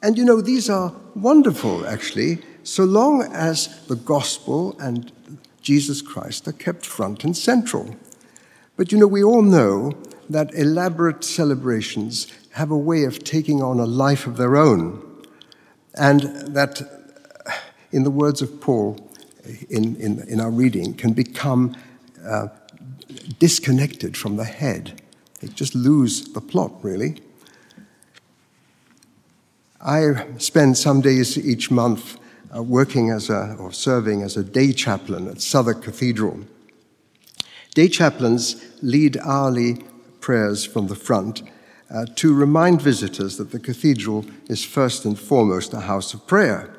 And 0.01 0.17
you 0.17 0.25
know, 0.25 0.41
these 0.41 0.69
are 0.69 0.93
wonderful, 1.15 1.85
actually, 1.85 2.39
so 2.63 2.83
long 2.83 3.23
as 3.33 3.85
the 3.87 3.95
gospel 3.95 4.75
and 4.79 5.11
Jesus 5.61 6.01
Christ 6.01 6.47
are 6.47 6.53
kept 6.53 6.85
front 6.85 7.23
and 7.23 7.37
central. 7.37 7.95
But 8.77 8.91
you 8.91 8.97
know, 8.97 9.07
we 9.07 9.23
all 9.23 9.41
know 9.41 9.93
that 10.29 10.53
elaborate 10.53 11.23
celebrations 11.23 12.27
have 12.51 12.71
a 12.71 12.77
way 12.77 13.03
of 13.03 13.23
taking 13.23 13.61
on 13.61 13.79
a 13.79 13.85
life 13.85 14.27
of 14.27 14.37
their 14.37 14.55
own. 14.55 15.01
And 15.95 16.21
that, 16.55 16.81
in 17.91 18.03
the 18.03 18.11
words 18.11 18.41
of 18.41 18.61
Paul 18.61 19.09
in, 19.69 19.95
in, 19.97 20.19
in 20.27 20.39
our 20.39 20.51
reading, 20.51 20.93
can 20.93 21.13
become 21.13 21.75
uh, 22.25 22.47
disconnected 23.39 24.15
from 24.15 24.37
the 24.37 24.45
head. 24.45 25.01
They 25.39 25.47
just 25.47 25.75
lose 25.75 26.33
the 26.33 26.41
plot, 26.41 26.71
really. 26.83 27.21
I 29.81 30.27
spend 30.37 30.77
some 30.77 31.01
days 31.01 31.37
each 31.37 31.71
month 31.71 32.19
uh, 32.55 32.61
working 32.61 33.09
as 33.09 33.29
a, 33.29 33.55
or 33.59 33.71
serving 33.71 34.21
as 34.21 34.37
a 34.37 34.43
day 34.43 34.71
chaplain 34.73 35.27
at 35.27 35.41
Southwark 35.41 35.81
Cathedral. 35.81 36.41
Day 37.73 37.87
chaplains 37.87 38.61
lead 38.81 39.15
hourly 39.17 39.81
prayers 40.19 40.65
from 40.65 40.87
the 40.87 40.95
front 40.95 41.41
uh, 41.89 42.05
to 42.15 42.33
remind 42.33 42.81
visitors 42.81 43.37
that 43.37 43.51
the 43.51 43.59
cathedral 43.59 44.25
is 44.49 44.63
first 44.63 45.05
and 45.05 45.17
foremost 45.17 45.73
a 45.73 45.79
house 45.79 46.13
of 46.13 46.27
prayer. 46.27 46.75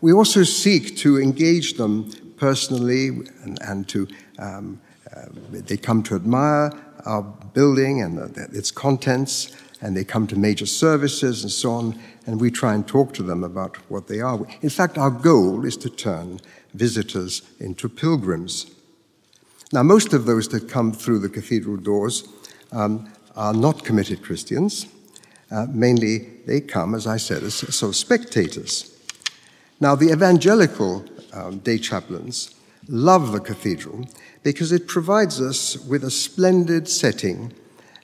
We 0.00 0.12
also 0.12 0.42
seek 0.42 0.96
to 0.98 1.20
engage 1.20 1.74
them 1.74 2.10
personally 2.36 3.08
and, 3.44 3.62
and 3.62 3.88
to, 3.88 4.08
um, 4.40 4.80
uh, 5.14 5.26
they 5.50 5.76
come 5.76 6.02
to 6.04 6.16
admire 6.16 6.72
our 7.06 7.22
building 7.22 8.02
and 8.02 8.18
its 8.36 8.72
contents, 8.72 9.56
and 9.80 9.96
they 9.96 10.04
come 10.04 10.26
to 10.26 10.36
major 10.36 10.66
services 10.66 11.42
and 11.42 11.52
so 11.52 11.70
on, 11.70 11.98
and 12.26 12.40
we 12.40 12.50
try 12.50 12.74
and 12.74 12.88
talk 12.88 13.12
to 13.14 13.22
them 13.22 13.44
about 13.44 13.76
what 13.88 14.08
they 14.08 14.20
are. 14.20 14.44
In 14.62 14.70
fact, 14.70 14.98
our 14.98 15.10
goal 15.10 15.64
is 15.64 15.76
to 15.76 15.90
turn 15.90 16.40
visitors 16.72 17.42
into 17.60 17.88
pilgrims. 17.88 18.73
Now, 19.74 19.82
most 19.82 20.12
of 20.12 20.24
those 20.24 20.46
that 20.50 20.68
come 20.68 20.92
through 20.92 21.18
the 21.18 21.28
cathedral 21.28 21.76
doors 21.76 22.28
um, 22.70 23.12
are 23.34 23.52
not 23.52 23.82
committed 23.82 24.22
Christians. 24.22 24.86
Uh, 25.50 25.66
mainly, 25.68 26.18
they 26.46 26.60
come, 26.60 26.94
as 26.94 27.08
I 27.08 27.16
said, 27.16 27.42
as 27.42 27.82
of 27.82 27.96
spectators. 27.96 28.96
Now, 29.80 29.96
the 29.96 30.12
evangelical 30.12 31.04
um, 31.32 31.58
day 31.58 31.78
chaplains 31.78 32.54
love 32.86 33.32
the 33.32 33.40
cathedral 33.40 34.06
because 34.44 34.70
it 34.70 34.86
provides 34.86 35.40
us 35.40 35.76
with 35.76 36.04
a 36.04 36.10
splendid 36.10 36.88
setting 36.88 37.52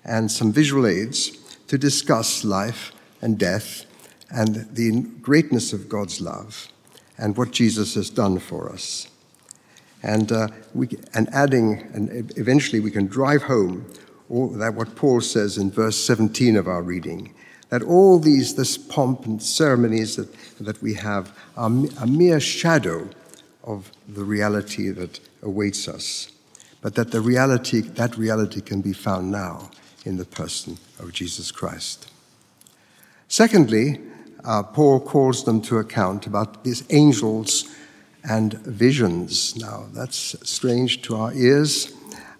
and 0.04 0.28
some 0.28 0.52
visual 0.52 0.88
aids 0.88 1.38
to 1.68 1.78
discuss 1.78 2.42
life 2.44 2.90
and 3.22 3.38
death 3.38 3.86
and 4.28 4.66
the 4.74 5.02
greatness 5.22 5.72
of 5.72 5.88
God's 5.88 6.20
love 6.20 6.66
and 7.16 7.36
what 7.36 7.52
Jesus 7.52 7.94
has 7.94 8.10
done 8.10 8.40
for 8.40 8.72
us. 8.72 9.06
And, 10.02 10.32
uh, 10.32 10.48
we, 10.74 10.88
and 11.14 11.28
adding, 11.32 11.90
and 11.92 12.32
eventually 12.36 12.80
we 12.80 12.90
can 12.90 13.06
drive 13.06 13.42
home 13.42 13.84
all 14.30 14.48
that 14.48 14.74
what 14.74 14.94
Paul 14.94 15.20
says 15.20 15.58
in 15.58 15.70
verse 15.70 15.96
17 15.96 16.56
of 16.56 16.68
our 16.68 16.82
reading, 16.82 17.34
that 17.68 17.82
all 17.82 18.18
these, 18.18 18.54
this 18.54 18.78
pomp 18.78 19.26
and 19.26 19.42
ceremonies 19.42 20.16
that, 20.16 20.32
that 20.60 20.80
we 20.82 20.94
have 20.94 21.36
are 21.56 21.70
a 22.00 22.06
mere 22.06 22.40
shadow 22.40 23.08
of 23.64 23.90
the 24.08 24.24
reality 24.24 24.90
that 24.90 25.20
awaits 25.42 25.88
us, 25.88 26.30
but 26.80 26.94
that 26.94 27.10
the 27.10 27.20
reality, 27.20 27.80
that 27.80 28.16
reality 28.16 28.60
can 28.60 28.80
be 28.80 28.92
found 28.92 29.30
now 29.30 29.70
in 30.04 30.16
the 30.16 30.24
person 30.24 30.78
of 30.98 31.12
Jesus 31.12 31.50
Christ. 31.50 32.10
Secondly, 33.28 34.00
uh, 34.44 34.62
Paul 34.62 35.00
calls 35.00 35.44
them 35.44 35.60
to 35.62 35.78
account 35.78 36.26
about 36.26 36.64
these 36.64 36.84
angels 36.90 37.64
and 38.28 38.54
visions. 38.54 39.56
Now, 39.56 39.86
that's 39.92 40.36
strange 40.48 41.02
to 41.02 41.16
our 41.16 41.32
ears. 41.34 41.92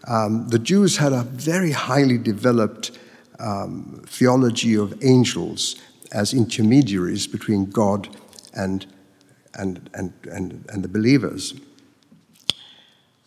Um, 0.07 0.49
the 0.49 0.59
Jews 0.59 0.97
had 0.97 1.13
a 1.13 1.23
very 1.23 1.73
highly 1.73 2.19
developed 2.19 2.99
um, 3.39 4.03
theology 4.07 4.75
of 4.77 5.03
angels 5.05 5.77
as 6.13 6.35
intermediaries 6.35 7.27
between 7.27 7.67
God 7.67 8.09
and, 8.55 8.87
and, 9.55 9.89
and, 9.95 10.13
and, 10.25 10.65
and 10.69 10.83
the 10.83 10.89
believers. 10.89 11.55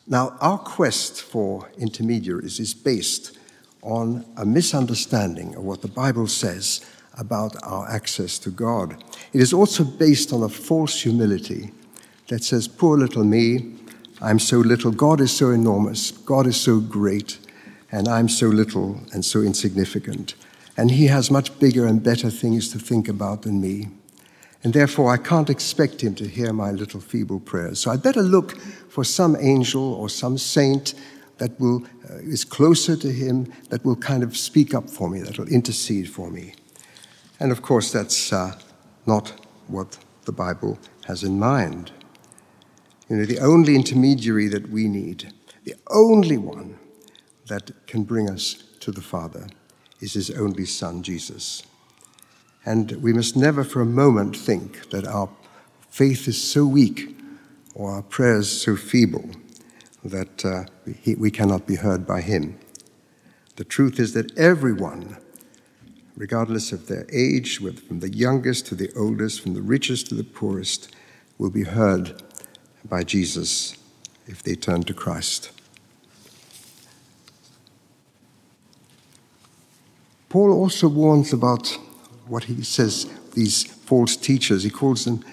Now, 0.06 0.38
our 0.42 0.58
quest 0.58 1.22
for 1.22 1.72
intermediaries 1.78 2.60
is 2.60 2.74
based 2.74 3.38
on 3.82 4.26
a 4.38 4.46
misunderstanding 4.46 5.56
of 5.56 5.64
what 5.64 5.82
the 5.82 5.88
Bible 5.88 6.28
says 6.28 6.86
about 7.18 7.56
our 7.64 7.88
access 7.90 8.38
to 8.40 8.50
God. 8.50 9.02
It 9.32 9.42
is 9.42 9.54
also 9.54 9.84
based 9.84 10.34
on 10.34 10.44
a 10.44 10.50
false 10.50 11.02
humility 11.02 11.72
that 12.34 12.44
says, 12.44 12.68
Poor 12.68 12.98
little 12.98 13.24
me, 13.24 13.76
I'm 14.20 14.40
so 14.40 14.58
little, 14.58 14.90
God 14.92 15.22
is 15.22 15.32
so 15.32 15.52
enormous, 15.52 16.10
God 16.10 16.48
is 16.48 16.60
so 16.60 16.80
great, 16.80 17.38
and 17.92 18.08
I'm 18.08 18.28
so 18.28 18.48
little 18.48 19.00
and 19.14 19.24
so 19.24 19.42
insignificant. 19.42 20.34
And 20.76 20.90
He 20.90 21.06
has 21.06 21.30
much 21.30 21.60
bigger 21.60 21.86
and 21.86 22.02
better 22.02 22.32
things 22.32 22.72
to 22.72 22.80
think 22.80 23.08
about 23.08 23.44
than 23.44 23.62
me. 23.62 23.90
And 24.64 24.74
therefore, 24.74 25.14
I 25.14 25.18
can't 25.18 25.52
expect 25.52 26.02
Him 26.02 26.16
to 26.16 26.28
hear 26.28 26.52
my 26.54 26.72
little 26.72 27.00
feeble 27.00 27.40
prayers. 27.40 27.82
So 27.82 27.92
I'd 27.92 28.02
better 28.02 28.24
look 28.24 28.58
for 28.90 29.04
some 29.04 29.38
angel 29.40 29.94
or 29.94 30.10
some 30.10 30.40
saint 30.40 30.96
that 31.38 31.60
will, 31.60 31.84
uh, 32.10 32.16
is 32.16 32.44
closer 32.44 32.96
to 32.96 33.12
Him, 33.12 33.54
that 33.70 33.86
will 33.86 33.98
kind 33.98 34.24
of 34.24 34.36
speak 34.36 34.74
up 34.74 34.90
for 34.90 35.08
me, 35.08 35.22
that 35.22 35.38
will 35.38 35.50
intercede 35.50 36.10
for 36.10 36.32
me. 36.32 36.56
And 37.40 37.52
of 37.52 37.62
course, 37.62 37.92
that's 37.92 38.34
uh, 38.34 38.60
not 39.06 39.34
what 39.68 40.00
the 40.26 40.32
Bible 40.32 40.80
has 41.06 41.24
in 41.24 41.38
mind. 41.38 41.92
You 43.10 43.18
know, 43.18 43.26
the 43.26 43.40
only 43.40 43.76
intermediary 43.76 44.48
that 44.48 44.70
we 44.70 44.88
need, 44.88 45.34
the 45.64 45.76
only 45.90 46.38
one 46.38 46.80
that 47.48 47.72
can 47.88 48.04
bring 48.04 48.30
us 48.30 48.64
to 48.80 48.92
the 48.92 49.02
Father, 49.02 49.48
is 50.00 50.14
His 50.14 50.32
only 50.32 50.66
Son, 50.66 51.04
Jesus. 51.04 51.64
And 52.66 52.92
we 53.02 53.14
must 53.14 53.36
never 53.36 53.64
for 53.64 53.82
a 53.82 53.86
moment 53.86 54.36
think 54.38 54.90
that 54.92 55.06
our 55.06 55.30
faith 55.90 56.28
is 56.28 56.42
so 56.42 56.66
weak 56.66 57.18
or 57.76 57.92
our 57.92 58.04
prayers 58.04 58.50
so 58.50 58.76
feeble 58.76 59.30
that 60.04 60.46
uh, 60.46 60.64
we, 60.86 61.16
we 61.16 61.32
cannot 61.32 61.68
be 61.68 61.76
heard 61.76 62.08
by 62.08 62.22
Him. 62.22 62.58
The 63.58 63.64
truth 63.64 64.00
is 64.00 64.14
that 64.14 64.38
everyone 64.38 65.18
regardless 66.16 66.72
of 66.72 66.88
their 66.88 67.06
age, 67.12 67.58
from 67.58 68.00
the 68.00 68.14
youngest 68.14 68.68
to 68.68 68.76
the 68.76 68.92
oldest, 68.96 69.42
from 69.42 69.54
the 69.54 69.62
richest 69.62 70.08
to 70.08 70.16
the 70.16 70.24
poorest, 70.24 70.94
will 71.38 71.50
be 71.50 71.64
heard 71.64 72.22
by 72.88 73.04
Jesus 73.04 73.78
if 74.28 74.44
they 74.44 74.56
turn 74.56 74.84
to 74.84 74.94
Christ. 74.94 75.52
Paul 80.30 80.52
also 80.52 80.88
warns 80.88 81.32
about 81.32 81.78
what 82.28 82.46
he 82.46 82.64
says, 82.64 83.08
these 83.34 83.64
false 83.64 84.16
teachers. 84.16 84.64
He 84.64 84.70
calls 84.70 85.06
them 85.06 85.24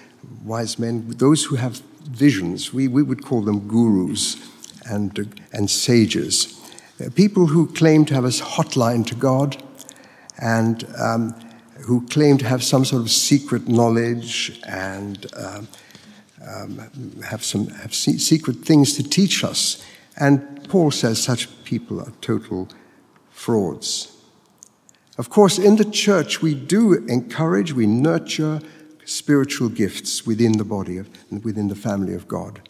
wise 0.43 0.77
men, 0.77 1.09
those 1.17 1.45
who 1.45 1.55
have 1.55 1.81
visions. 2.03 2.73
We, 2.73 2.87
we 2.87 3.01
would 3.01 3.23
call 3.23 3.41
them 3.41 3.67
gurus 3.67 4.37
and, 4.85 5.41
and 5.51 5.69
sages. 5.69 6.59
People 7.15 7.47
who 7.47 7.67
claim 7.67 8.05
to 8.05 8.13
have 8.13 8.25
a 8.25 8.29
hotline 8.29 9.05
to 9.07 9.15
God 9.15 9.61
and 10.37 10.85
um, 10.97 11.33
who 11.85 12.05
claim 12.07 12.37
to 12.37 12.45
have 12.45 12.63
some 12.63 12.85
sort 12.85 13.01
of 13.01 13.09
secret 13.09 13.67
knowledge 13.67 14.59
and 14.67 15.25
um, 15.35 15.67
um, 16.47 17.21
have 17.23 17.43
some 17.43 17.67
have 17.67 17.93
secret 17.93 18.57
things 18.57 18.95
to 18.95 19.03
teach 19.03 19.43
us. 19.43 19.83
And 20.17 20.67
Paul 20.69 20.91
says 20.91 21.21
such 21.21 21.63
people 21.63 21.99
are 21.99 22.11
total 22.21 22.67
frauds. 23.29 24.17
Of 25.17 25.29
course, 25.29 25.59
in 25.59 25.75
the 25.75 25.85
church, 25.85 26.41
we 26.41 26.55
do 26.55 26.93
encourage, 27.07 27.73
we 27.73 27.85
nurture 27.85 28.61
spiritual 29.05 29.69
gifts 29.69 30.25
within 30.25 30.53
the 30.53 30.63
body 30.63 30.97
of, 30.97 31.09
within 31.43 31.67
the 31.67 31.75
family 31.75 32.13
of 32.13 32.27
God. 32.27 32.61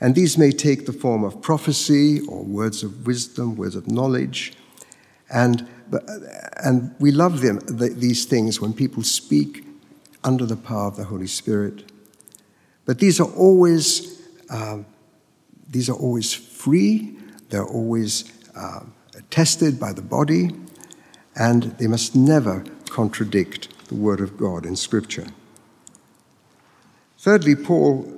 And 0.00 0.14
these 0.14 0.38
may 0.38 0.50
take 0.50 0.86
the 0.86 0.92
form 0.92 1.22
of 1.24 1.42
prophecy 1.42 2.20
or 2.22 2.42
words 2.42 2.82
of 2.82 3.06
wisdom, 3.06 3.56
words 3.56 3.76
of 3.76 3.86
knowledge. 3.86 4.54
And, 5.28 5.68
and 6.64 6.94
we 6.98 7.10
love 7.10 7.42
them, 7.42 7.60
these 7.68 8.24
things 8.24 8.60
when 8.60 8.72
people 8.72 9.02
speak 9.02 9.66
under 10.24 10.46
the 10.46 10.56
power 10.56 10.86
of 10.86 10.96
the 10.96 11.04
Holy 11.04 11.26
Spirit. 11.26 11.89
But 12.84 12.98
these 12.98 13.20
are 13.20 13.30
always, 13.34 14.20
um, 14.50 14.86
these 15.68 15.88
are 15.88 15.96
always 15.96 16.32
free. 16.32 17.16
They're 17.48 17.66
always 17.66 18.32
uh, 18.56 18.80
tested 19.30 19.78
by 19.78 19.92
the 19.92 20.02
body, 20.02 20.50
and 21.36 21.64
they 21.78 21.86
must 21.86 22.16
never 22.16 22.64
contradict 22.88 23.88
the 23.88 23.94
Word 23.94 24.20
of 24.20 24.36
God 24.36 24.66
in 24.66 24.76
Scripture. 24.76 25.26
Thirdly, 27.18 27.54
Paul 27.54 28.12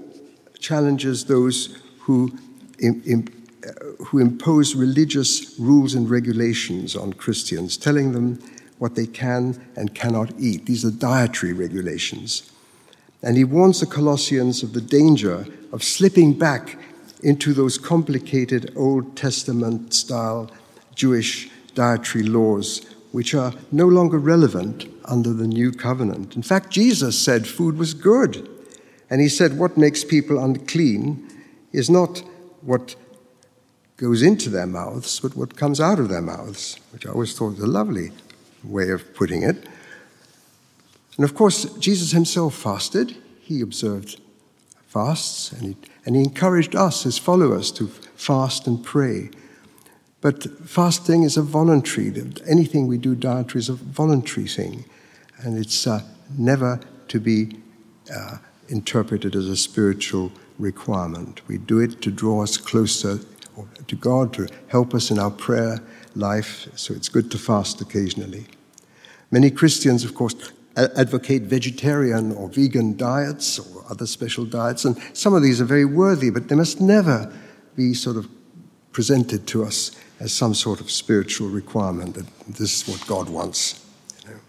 challenges 0.58 1.24
those 1.24 1.78
who, 2.00 2.38
in, 2.78 3.02
in, 3.04 3.28
uh, 3.66 4.04
who 4.04 4.18
impose 4.18 4.74
religious 4.74 5.58
rules 5.58 5.94
and 5.94 6.08
regulations 6.08 6.94
on 6.94 7.12
Christians, 7.12 7.76
telling 7.76 8.12
them 8.12 8.38
what 8.78 8.94
they 8.94 9.06
can 9.06 9.64
and 9.76 9.94
cannot 9.94 10.32
eat. 10.38 10.66
These 10.66 10.84
are 10.84 10.90
dietary 10.90 11.52
regulations. 11.52 12.50
And 13.22 13.36
he 13.36 13.44
warns 13.44 13.80
the 13.80 13.86
Colossians 13.86 14.62
of 14.62 14.72
the 14.72 14.80
danger 14.80 15.46
of 15.72 15.84
slipping 15.84 16.38
back 16.38 16.76
into 17.22 17.52
those 17.52 17.78
complicated 17.78 18.72
Old 18.76 19.16
Testament 19.16 19.94
style 19.94 20.50
Jewish 20.94 21.48
dietary 21.74 22.24
laws, 22.24 22.84
which 23.12 23.34
are 23.34 23.52
no 23.70 23.86
longer 23.86 24.18
relevant 24.18 24.86
under 25.04 25.32
the 25.32 25.46
new 25.46 25.70
covenant. 25.72 26.34
In 26.36 26.42
fact, 26.42 26.70
Jesus 26.70 27.18
said 27.18 27.46
food 27.46 27.78
was 27.78 27.94
good. 27.94 28.48
And 29.08 29.20
he 29.20 29.28
said, 29.28 29.58
What 29.58 29.76
makes 29.76 30.04
people 30.04 30.42
unclean 30.42 31.28
is 31.72 31.88
not 31.88 32.22
what 32.62 32.96
goes 33.96 34.22
into 34.22 34.50
their 34.50 34.66
mouths, 34.66 35.20
but 35.20 35.36
what 35.36 35.56
comes 35.56 35.80
out 35.80 36.00
of 36.00 36.08
their 36.08 36.22
mouths, 36.22 36.78
which 36.92 37.06
I 37.06 37.10
always 37.10 37.36
thought 37.36 37.50
was 37.50 37.60
a 37.60 37.66
lovely 37.66 38.10
way 38.64 38.90
of 38.90 39.14
putting 39.14 39.42
it. 39.42 39.68
And 41.16 41.24
of 41.24 41.34
course, 41.34 41.64
Jesus 41.78 42.12
himself 42.12 42.54
fasted. 42.54 43.16
He 43.40 43.60
observed 43.60 44.20
fasts, 44.86 45.52
and 45.52 45.62
he, 45.62 45.76
and 46.04 46.16
he 46.16 46.22
encouraged 46.22 46.74
us 46.74 47.06
as 47.06 47.18
followers 47.18 47.70
to 47.72 47.86
fast 47.86 48.66
and 48.66 48.84
pray. 48.84 49.30
But 50.20 50.44
fasting 50.68 51.24
is 51.24 51.36
a 51.36 51.42
voluntary, 51.42 52.12
anything 52.46 52.86
we 52.86 52.98
do 52.98 53.14
dietary 53.14 53.58
is 53.58 53.68
a 53.68 53.74
voluntary 53.74 54.46
thing, 54.46 54.84
and 55.38 55.58
it's 55.58 55.86
uh, 55.86 56.02
never 56.38 56.80
to 57.08 57.18
be 57.18 57.56
uh, 58.14 58.36
interpreted 58.68 59.34
as 59.34 59.48
a 59.48 59.56
spiritual 59.56 60.30
requirement. 60.58 61.40
We 61.48 61.58
do 61.58 61.80
it 61.80 62.00
to 62.02 62.10
draw 62.10 62.42
us 62.42 62.56
closer 62.56 63.18
to 63.86 63.96
God, 63.96 64.32
to 64.34 64.48
help 64.68 64.94
us 64.94 65.10
in 65.10 65.18
our 65.18 65.30
prayer 65.30 65.80
life, 66.14 66.68
so 66.76 66.94
it's 66.94 67.08
good 67.08 67.30
to 67.32 67.38
fast 67.38 67.80
occasionally. 67.80 68.46
Many 69.30 69.50
Christians, 69.50 70.04
of 70.04 70.14
course, 70.14 70.52
advocate 70.76 71.42
vegetarian 71.42 72.32
or 72.32 72.48
vegan 72.48 72.96
diets 72.96 73.58
or 73.58 73.84
other 73.90 74.06
special 74.06 74.44
diets, 74.44 74.84
and 74.84 74.96
some 75.12 75.34
of 75.34 75.42
these 75.42 75.60
are 75.60 75.66
very 75.66 75.84
worthy, 75.84 76.30
but 76.30 76.48
they 76.48 76.54
must 76.54 76.80
never 76.80 77.32
be 77.76 77.94
sort 77.94 78.16
of 78.16 78.28
presented 78.92 79.46
to 79.48 79.64
us 79.64 79.92
as 80.20 80.32
some 80.32 80.54
sort 80.54 80.80
of 80.80 80.90
spiritual 80.90 81.48
requirement 81.48 82.14
that 82.14 82.26
this 82.46 82.82
is 82.82 82.88
what 82.88 83.06
God 83.06 83.28
wants. 83.28 83.84
You 84.24 84.30
know. 84.30 84.40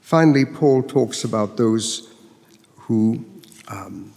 Finally, 0.00 0.44
Paul 0.44 0.82
talks 0.82 1.24
about 1.24 1.56
those 1.56 2.12
who 2.76 3.24
um, 3.68 4.12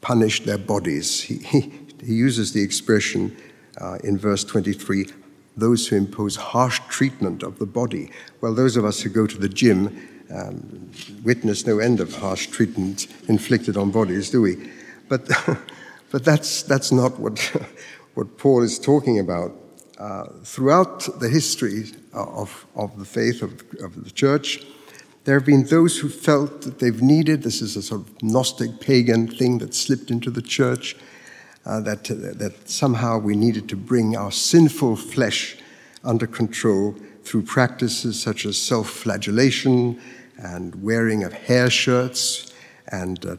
punish 0.00 0.44
their 0.44 0.58
bodies. 0.58 1.20
He, 1.20 1.38
he, 1.38 1.72
he, 2.04 2.14
uses 2.14 2.52
the 2.52 2.62
expression 2.62 3.36
uh, 3.80 3.98
in 4.04 4.18
verse 4.18 4.44
23 4.44 5.06
those 5.56 5.88
who 5.88 5.96
impose 5.96 6.36
harsh 6.36 6.80
treatment 6.88 7.42
of 7.42 7.58
the 7.58 7.66
body. 7.66 8.10
Well, 8.40 8.54
those 8.54 8.76
of 8.76 8.84
us 8.84 9.00
who 9.00 9.10
go 9.10 9.26
to 9.26 9.38
the 9.38 9.48
gym 9.48 10.08
um, 10.34 10.90
witness 11.22 11.66
no 11.66 11.78
end 11.78 12.00
of 12.00 12.14
harsh 12.16 12.48
treatment 12.48 13.06
inflicted 13.28 13.76
on 13.76 13.90
bodies, 13.90 14.30
do 14.30 14.42
we? 14.42 14.70
But, 15.08 15.28
but 16.10 16.24
that's, 16.24 16.62
that's 16.62 16.90
not 16.90 17.18
what, 17.18 17.38
what 18.14 18.38
Paul 18.38 18.62
is 18.62 18.78
talking 18.78 19.18
about. 19.18 19.52
Uh, 19.98 20.24
throughout 20.42 21.20
the 21.20 21.28
history 21.28 21.84
of, 22.12 22.66
of 22.74 22.98
the 22.98 23.04
faith 23.04 23.42
of, 23.42 23.62
of 23.80 24.04
the 24.04 24.10
church, 24.10 24.64
there 25.24 25.38
have 25.38 25.46
been 25.46 25.64
those 25.64 25.98
who 25.98 26.08
felt 26.08 26.62
that 26.62 26.80
they've 26.80 27.00
needed, 27.00 27.42
this 27.42 27.62
is 27.62 27.76
a 27.76 27.82
sort 27.82 28.02
of 28.02 28.22
Gnostic 28.22 28.80
pagan 28.80 29.28
thing 29.28 29.58
that 29.58 29.74
slipped 29.74 30.10
into 30.10 30.30
the 30.30 30.42
church, 30.42 30.96
uh, 31.66 31.80
that, 31.80 32.10
uh, 32.10 32.14
that 32.36 32.68
somehow 32.68 33.18
we 33.18 33.36
needed 33.36 33.68
to 33.68 33.76
bring 33.76 34.16
our 34.16 34.30
sinful 34.30 34.96
flesh 34.96 35.56
under 36.02 36.26
control 36.26 36.94
through 37.22 37.42
practices 37.42 38.20
such 38.20 38.44
as 38.44 38.60
self 38.60 38.88
flagellation 38.90 40.00
and 40.38 40.82
wearing 40.82 41.24
of 41.24 41.32
hair 41.32 41.70
shirts 41.70 42.52
and 42.88 43.24
uh, 43.24 43.36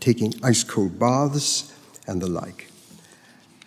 taking 0.00 0.34
ice 0.42 0.64
cold 0.64 0.98
baths 0.98 1.72
and 2.06 2.20
the 2.20 2.26
like. 2.26 2.70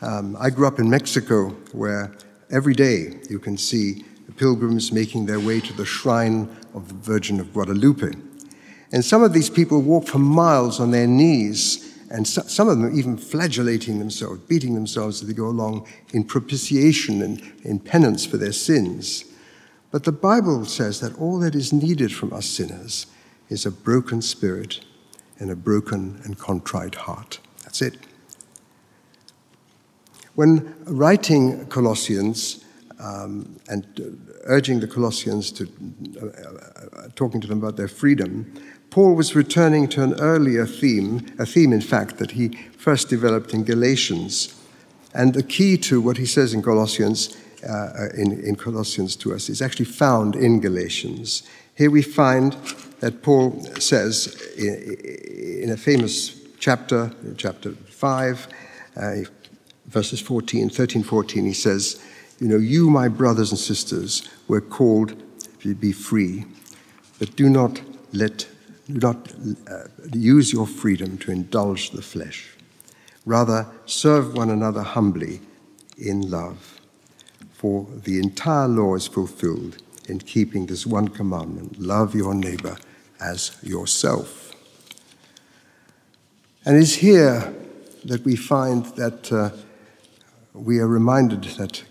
Um, 0.02 0.36
I 0.40 0.50
grew 0.50 0.68
up 0.68 0.80
in 0.80 0.90
Mexico 0.90 1.50
where 1.72 2.12
every 2.50 2.74
day 2.74 3.20
you 3.30 3.40
can 3.40 3.58
see 3.58 4.04
pilgrims 4.42 4.92
making 4.92 5.28
their 5.28 5.40
way 5.40 5.60
to 5.60 5.72
the 5.74 5.86
shrine 5.86 6.50
of 6.74 6.88
the 6.88 6.96
Virgin 6.96 7.40
of 7.40 7.54
Guadalupe. 7.54 8.12
And 8.92 9.06
some 9.06 9.22
of 9.22 9.34
these 9.34 9.52
people 9.52 9.84
walk 9.84 10.08
for 10.08 10.18
miles 10.18 10.80
on 10.80 10.90
their 10.90 11.06
knees, 11.06 11.91
and 12.12 12.28
so, 12.28 12.42
some 12.42 12.68
of 12.68 12.78
them 12.78 12.98
even 12.98 13.16
flagellating 13.16 14.00
themselves, 14.00 14.42
beating 14.42 14.76
themselves 14.76 15.22
as 15.22 15.28
they 15.28 15.34
go 15.34 15.48
along 15.48 15.88
in 16.14 16.26
propitiation 16.26 17.22
and 17.22 17.42
in 17.64 17.80
penance 17.80 18.26
for 18.26 18.36
their 18.36 18.52
sins. 18.52 19.24
But 19.92 20.04
the 20.04 20.12
Bible 20.12 20.66
says 20.66 21.00
that 21.00 21.18
all 21.18 21.40
that 21.40 21.56
is 21.56 21.72
needed 21.72 22.14
from 22.14 22.34
us 22.34 22.46
sinners 22.46 23.08
is 23.50 23.66
a 23.66 23.72
broken 23.72 24.22
spirit 24.22 24.82
and 25.40 25.50
a 25.50 25.56
broken 25.56 26.20
and 26.26 26.38
contrite 26.38 26.96
heart. 26.96 27.40
That's 27.64 27.82
it. 27.82 27.98
When 30.36 30.76
writing 30.86 31.66
Colossians, 31.68 32.66
um, 33.00 33.60
and 33.68 33.86
uh, 34.00 34.04
urging 34.44 34.80
the 34.80 34.88
Colossians 34.88 35.52
to, 35.54 35.68
uh, 36.22 36.26
uh, 36.26 37.08
talking 37.16 37.42
to 37.42 37.48
them 37.48 37.58
about 37.58 37.78
their 37.78 37.88
freedom, 37.88 38.54
Paul 38.92 39.16
was 39.16 39.36
returning 39.36 39.88
to 39.90 40.04
an 40.04 40.14
earlier 40.20 40.68
theme, 40.68 41.26
a 41.40 41.46
theme, 41.46 41.74
in 41.74 41.82
fact, 41.82 42.18
that 42.18 42.32
he 42.32 42.50
first 42.78 43.10
developed 43.10 43.54
in 43.54 43.64
Galatians. 43.64 44.54
And 45.14 45.34
the 45.34 45.44
key 45.44 45.78
to 45.78 46.02
what 46.02 46.18
he 46.18 46.26
says 46.26 46.54
in 46.54 46.62
Colossians, 46.62 47.38
uh, 47.68 48.10
in, 48.16 48.40
in 48.44 48.56
Colossians 48.58 49.16
to 49.16 49.34
us, 49.34 49.50
is 49.50 49.62
actually 49.62 49.86
found 49.86 50.36
in 50.36 50.60
Galatians. 50.60 51.44
Here 51.76 51.90
we 51.90 52.02
find 52.02 52.54
that 53.00 53.24
Paul 53.24 53.64
says 53.80 54.36
in, 54.58 55.64
in 55.64 55.70
a 55.72 55.78
famous 55.78 56.40
chapter, 56.60 57.12
chapter 57.38 57.72
5, 57.72 58.48
uh, 58.98 59.16
verses 59.86 60.20
14, 60.20 60.70
13, 60.70 61.04
14, 61.04 61.46
he 61.46 61.54
says, 61.54 62.04
you 62.40 62.48
know, 62.48 62.58
you, 62.58 62.90
my 62.90 63.08
brothers 63.08 63.52
and 63.52 63.60
sisters, 63.60 64.28
were 64.48 64.62
called 64.62 65.16
to 65.62 65.76
be 65.76 65.92
free, 65.92 66.46
but 67.20 67.36
do 67.36 67.50
not 67.50 67.82
let, 68.12 68.48
do 68.88 69.00
not 69.00 69.34
uh, 69.70 69.88
use 70.14 70.52
your 70.52 70.68
freedom 70.68 71.18
to 71.20 71.32
indulge 71.32 71.92
the 71.92 72.02
flesh. 72.02 72.50
Rather, 73.26 73.68
serve 73.86 74.34
one 74.34 74.50
another 74.50 74.82
humbly 74.82 75.42
in 75.98 76.30
love. 76.30 76.82
For 77.54 77.86
the 78.04 78.18
entire 78.18 78.68
law 78.68 78.96
is 78.96 79.08
fulfilled 79.08 79.78
in 80.10 80.20
keeping 80.20 80.66
this 80.66 80.86
one 80.86 81.08
commandment 81.10 81.80
love 81.80 82.16
your 82.16 82.34
neighbor 82.34 82.78
as 83.20 83.56
yourself. 83.62 84.54
And 86.66 86.78
it's 86.78 86.96
here 86.96 87.54
that 88.04 88.24
we 88.26 88.36
find 88.36 88.86
that 88.96 89.32
uh, 89.32 89.52
we 90.54 90.80
are 90.80 90.88
reminded 90.88 91.44
that 91.58 91.84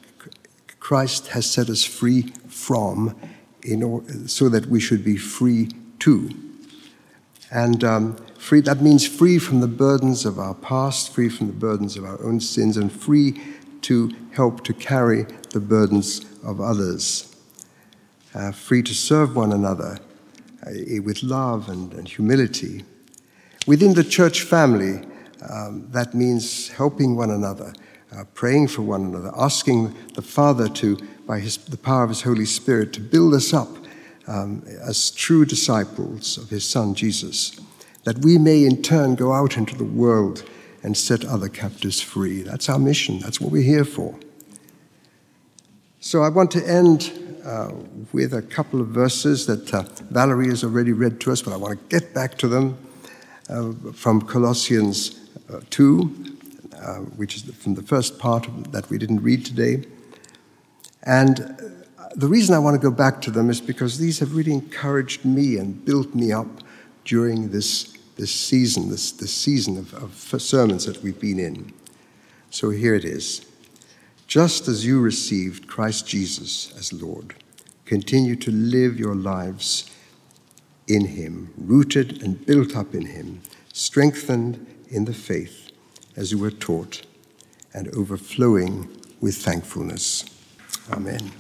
Christ 0.80 1.28
has 1.28 1.49
set 1.49 1.68
us 1.68 1.84
free 1.84 2.22
from 2.49 3.14
in 3.62 3.82
order, 3.82 4.28
so 4.28 4.49
that 4.49 4.66
we 4.66 4.80
should 4.80 5.05
be 5.05 5.16
free 5.16 5.68
too. 5.99 6.49
And 7.51 7.82
um, 7.82 8.16
free, 8.38 8.61
that 8.61 8.80
means 8.80 9.07
free 9.07 9.38
from 9.38 9.61
the 9.61 9.66
burdens 9.66 10.24
of 10.24 10.38
our 10.38 10.55
past, 10.55 11.12
free 11.12 11.28
from 11.28 11.48
the 11.48 11.53
burdens 11.53 11.96
of 11.96 12.05
our 12.05 12.22
own 12.22 12.40
sins, 12.40 12.76
and 12.76 12.92
free 12.92 13.40
to 13.82 14.14
help 14.32 14.62
to 14.64 14.74
carry 14.74 15.26
the 15.51 15.61
burdens 15.61 16.24
of 16.44 16.61
others. 16.61 17.34
Uh, 18.34 18.53
free 18.53 18.82
to 18.82 18.94
serve 18.94 19.34
one 19.34 19.53
another 19.53 19.98
uh, 20.64 20.70
with 21.03 21.22
love 21.22 21.68
and, 21.68 21.92
and, 21.94 22.09
humility. 22.09 22.84
Within 23.66 23.94
the 23.94 24.05
church 24.05 24.42
family, 24.42 25.05
um, 25.48 25.88
that 25.90 26.14
means 26.14 26.68
helping 26.68 27.16
one 27.16 27.30
another, 27.30 27.72
uh, 28.12 28.24
praying 28.34 28.68
for 28.68 28.82
one 28.82 29.05
another, 29.05 29.32
asking 29.36 29.94
the 30.14 30.22
Father 30.22 30.68
to, 30.68 30.96
by 31.26 31.40
his, 31.40 31.57
the 31.57 31.76
power 31.76 32.05
of 32.05 32.11
His 32.11 32.22
Holy 32.22 32.44
Spirit, 32.44 32.92
to 32.92 33.01
build 33.01 33.34
us 33.34 33.53
up 33.53 33.80
um, 34.31 34.62
as 34.81 35.11
true 35.11 35.45
disciples 35.45 36.39
of 36.39 36.51
His 36.51 36.64
Son 36.64 36.95
Jesus, 36.95 37.59
that 38.05 38.18
we 38.18 38.39
may 38.39 38.64
in 38.64 38.81
turn 38.81 39.16
go 39.16 39.33
out 39.33 39.57
into 39.57 39.76
the 39.76 39.85
world 39.85 40.45
and 40.83 40.97
set 40.97 41.24
other 41.24 41.49
captives 41.49 42.01
free. 42.01 42.43
That's 42.43 42.68
our 42.68 42.78
mission. 42.78 43.18
That's 43.18 43.41
what 43.41 43.51
we're 43.51 43.62
here 43.62 43.85
for. 43.85 44.14
So 45.99 46.22
I 46.22 46.28
want 46.28 46.51
to 46.53 46.66
end 46.66 47.12
uh, 47.45 47.72
with 48.12 48.33
a 48.33 48.41
couple 48.41 48.81
of 48.81 48.89
verses 48.89 49.47
that 49.47 49.74
uh, 49.74 49.83
Valerie 50.11 50.49
has 50.49 50.62
already 50.62 50.93
read 50.93 51.20
to 51.22 51.33
us, 51.33 51.43
but 51.43 51.53
I 51.53 51.57
want 51.57 51.78
to 51.78 52.01
get 52.01 52.14
back 52.14 52.39
to 52.39 52.49
them 52.49 52.78
uh, 53.49 53.72
from 53.93 54.22
Colossians 54.22 55.28
uh, 55.53 55.61
2, 55.70 56.37
uh, 56.72 56.95
which 57.16 57.37
is 57.37 57.43
from 57.57 57.74
the 57.74 57.83
first 57.83 58.18
part 58.18 58.49
that 58.70 58.89
we 58.91 58.97
didn't 58.97 59.22
read 59.22 59.45
today. 59.45 59.83
And 61.03 61.80
the 62.14 62.26
reason 62.26 62.54
I 62.54 62.58
want 62.58 62.80
to 62.80 62.90
go 62.90 62.94
back 62.94 63.20
to 63.22 63.30
them 63.30 63.50
is 63.50 63.61
because 63.61 63.98
these 63.98 64.18
have 64.18 64.34
really 64.34 64.52
encouraged 64.52 65.24
me 65.24 65.56
and 65.58 65.84
built 65.84 66.14
me 66.14 66.32
up 66.32 66.48
during 67.04 67.50
this, 67.50 67.96
this 68.16 68.32
season, 68.32 68.90
this, 68.90 69.12
this 69.12 69.32
season 69.32 69.78
of, 69.78 69.94
of 69.94 70.40
sermons 70.42 70.86
that 70.86 71.02
we've 71.02 71.20
been 71.20 71.38
in. 71.38 71.72
So 72.50 72.70
here 72.70 72.94
it 72.94 73.04
is. 73.04 73.46
Just 74.26 74.68
as 74.68 74.86
you 74.86 75.00
received 75.00 75.66
Christ 75.66 76.06
Jesus 76.06 76.72
as 76.76 76.92
Lord, 76.92 77.34
continue 77.84 78.36
to 78.36 78.50
live 78.50 78.98
your 78.98 79.14
lives 79.14 79.90
in 80.86 81.06
Him, 81.06 81.52
rooted 81.56 82.22
and 82.22 82.44
built 82.44 82.76
up 82.76 82.94
in 82.94 83.06
Him, 83.06 83.42
strengthened 83.72 84.66
in 84.88 85.04
the 85.04 85.14
faith 85.14 85.70
as 86.16 86.32
you 86.32 86.38
were 86.38 86.50
taught, 86.50 87.02
and 87.72 87.88
overflowing 87.94 88.88
with 89.20 89.36
thankfulness. 89.36 90.24
Amen. 90.92 91.30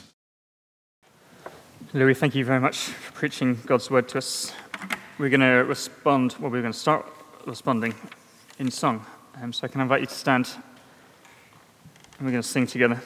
Louis, 1.92 2.14
thank 2.14 2.36
you 2.36 2.44
very 2.44 2.60
much 2.60 2.78
for 2.78 3.12
preaching 3.14 3.58
God's 3.66 3.90
word 3.90 4.08
to 4.10 4.18
us. 4.18 4.52
We're 5.18 5.28
going 5.28 5.40
to 5.40 5.64
respond, 5.64 6.36
well, 6.38 6.48
we're 6.48 6.60
going 6.60 6.72
to 6.72 6.78
start 6.78 7.04
responding 7.46 7.96
in 8.60 8.70
song. 8.70 9.04
Um, 9.42 9.52
so 9.52 9.64
I 9.64 9.68
can 9.68 9.80
invite 9.80 10.02
you 10.02 10.06
to 10.06 10.14
stand 10.14 10.48
and 12.16 12.26
we're 12.26 12.30
going 12.30 12.44
to 12.44 12.48
sing 12.48 12.68
together. 12.68 13.02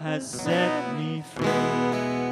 Has 0.00 0.28
set 0.28 0.96
me 0.98 1.22
free. 1.34 2.31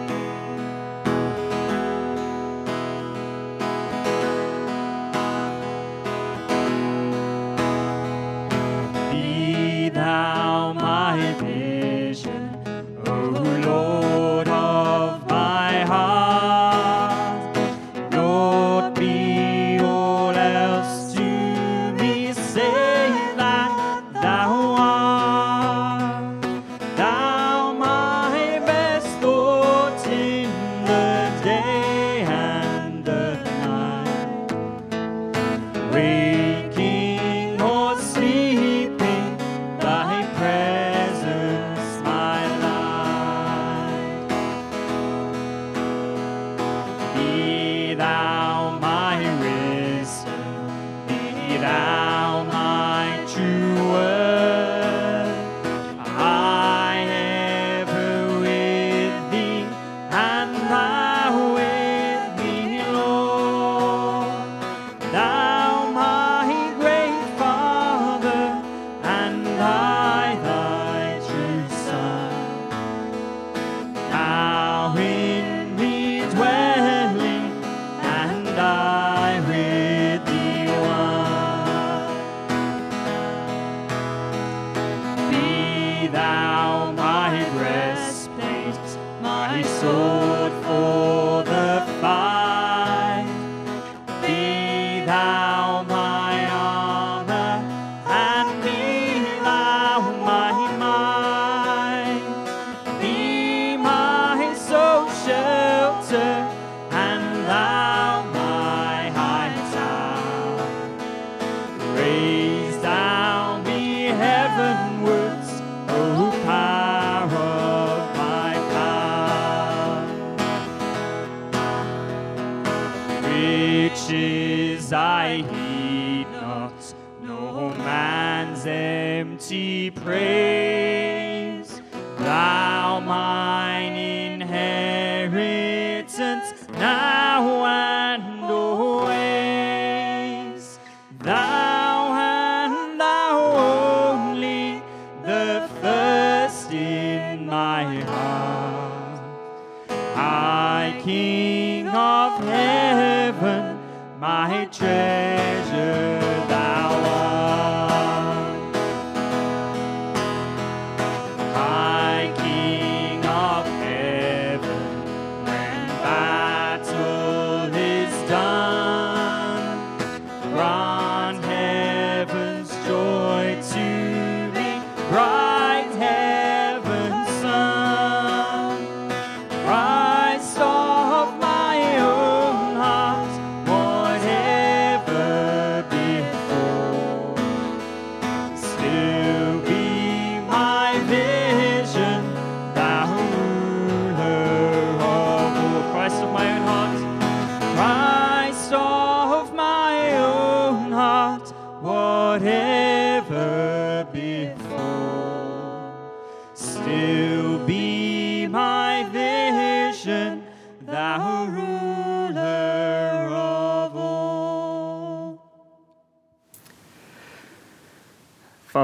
soul. 89.81 90.09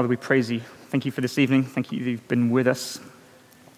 Father, 0.07 0.21
we 0.21 0.25
praise 0.25 0.49
you. 0.49 0.61
Thank 0.89 1.05
you 1.05 1.11
for 1.11 1.19
this 1.19 1.37
evening. 1.37 1.65
Thank 1.65 1.91
you 1.91 2.01
that 2.01 2.09
you've 2.09 2.27
been 2.29 2.49
with 2.49 2.65
us. 2.65 3.01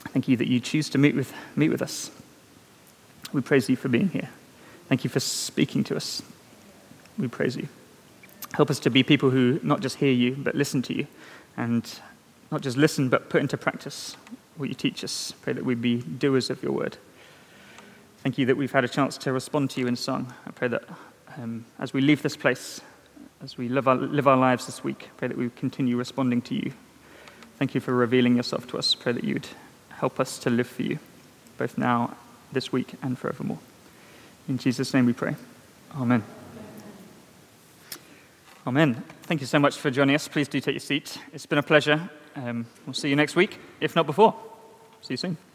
Thank 0.09 0.27
you 0.27 0.38
that 0.38 0.47
you 0.47 0.59
choose 0.59 0.88
to 0.89 0.99
meet 0.99 1.15
with, 1.15 1.34
meet 1.55 1.69
with 1.69 1.82
us. 1.82 2.11
We 3.34 3.41
praise 3.41 3.67
you 3.67 3.75
for 3.75 3.88
being 3.88 4.09
here. 4.09 4.30
Thank 4.89 5.03
you 5.03 5.09
for 5.09 5.19
speaking 5.19 5.84
to 5.86 5.95
us. 5.95 6.21
We 7.17 7.30
praise 7.30 7.55
you. 7.55 7.67
Help 8.53 8.69
us 8.69 8.77
to 8.82 8.91
be 8.91 9.01
people 9.01 9.32
who 9.32 9.59
not 9.63 9.80
just 9.80 9.95
hear 9.95 10.11
you, 10.11 10.36
but 10.38 10.53
listen 10.53 10.84
to 10.84 10.93
you. 10.93 11.07
And 11.57 11.91
not 12.51 12.61
just 12.61 12.77
listen, 12.77 13.09
but 13.09 13.32
put 13.32 13.41
into 13.41 13.57
practice 13.57 14.15
what 14.55 14.69
you 14.69 14.75
teach 14.75 15.03
us. 15.03 15.34
Pray 15.41 15.53
that 15.53 15.65
we 15.65 15.73
be 15.73 15.97
doers 15.97 16.51
of 16.51 16.61
your 16.61 16.73
word. 16.73 16.97
Thank 18.19 18.38
you 18.38 18.45
that 18.45 18.55
we've 18.55 18.71
had 18.71 18.84
a 18.84 18.88
chance 18.88 19.17
to 19.17 19.34
respond 19.34 19.71
to 19.71 19.82
you 19.82 19.88
in 19.88 19.95
song. 19.95 20.32
I 20.45 20.51
pray 20.51 20.67
that 20.67 20.84
um, 21.39 21.65
as 21.80 21.91
we 21.91 22.01
leave 22.01 22.21
this 22.21 22.38
place, 22.38 22.82
as 23.41 23.57
we 23.57 23.69
live 23.69 23.87
our, 23.87 23.95
live 23.95 24.27
our 24.27 24.37
lives 24.37 24.65
this 24.65 24.83
week, 24.83 25.09
pray 25.17 25.27
that 25.27 25.37
we 25.37 25.49
continue 25.49 25.97
responding 25.97 26.41
to 26.43 26.55
you. 26.55 26.73
Thank 27.57 27.75
you 27.75 27.81
for 27.81 27.93
revealing 27.93 28.35
yourself 28.35 28.67
to 28.67 28.77
us. 28.77 28.95
Pray 28.95 29.11
that 29.13 29.23
you'd 29.23 29.47
help 29.89 30.19
us 30.19 30.39
to 30.39 30.49
live 30.49 30.67
for 30.67 30.83
you, 30.83 30.99
both 31.57 31.77
now, 31.77 32.15
this 32.51 32.71
week, 32.71 32.93
and 33.01 33.17
forevermore. 33.17 33.59
In 34.47 34.57
Jesus' 34.57 34.93
name 34.93 35.05
we 35.05 35.13
pray. 35.13 35.35
Amen. 35.95 36.23
Amen. 38.67 39.03
Thank 39.23 39.41
you 39.41 39.47
so 39.47 39.59
much 39.59 39.77
for 39.77 39.89
joining 39.89 40.15
us. 40.15 40.27
Please 40.27 40.47
do 40.47 40.59
take 40.59 40.73
your 40.73 40.79
seat. 40.79 41.17
It's 41.33 41.45
been 41.45 41.59
a 41.59 41.63
pleasure. 41.63 42.09
Um, 42.35 42.65
we'll 42.85 42.93
see 42.93 43.09
you 43.09 43.15
next 43.15 43.35
week, 43.35 43.57
if 43.79 43.95
not 43.95 44.05
before. 44.05 44.35
See 45.01 45.13
you 45.13 45.17
soon. 45.17 45.48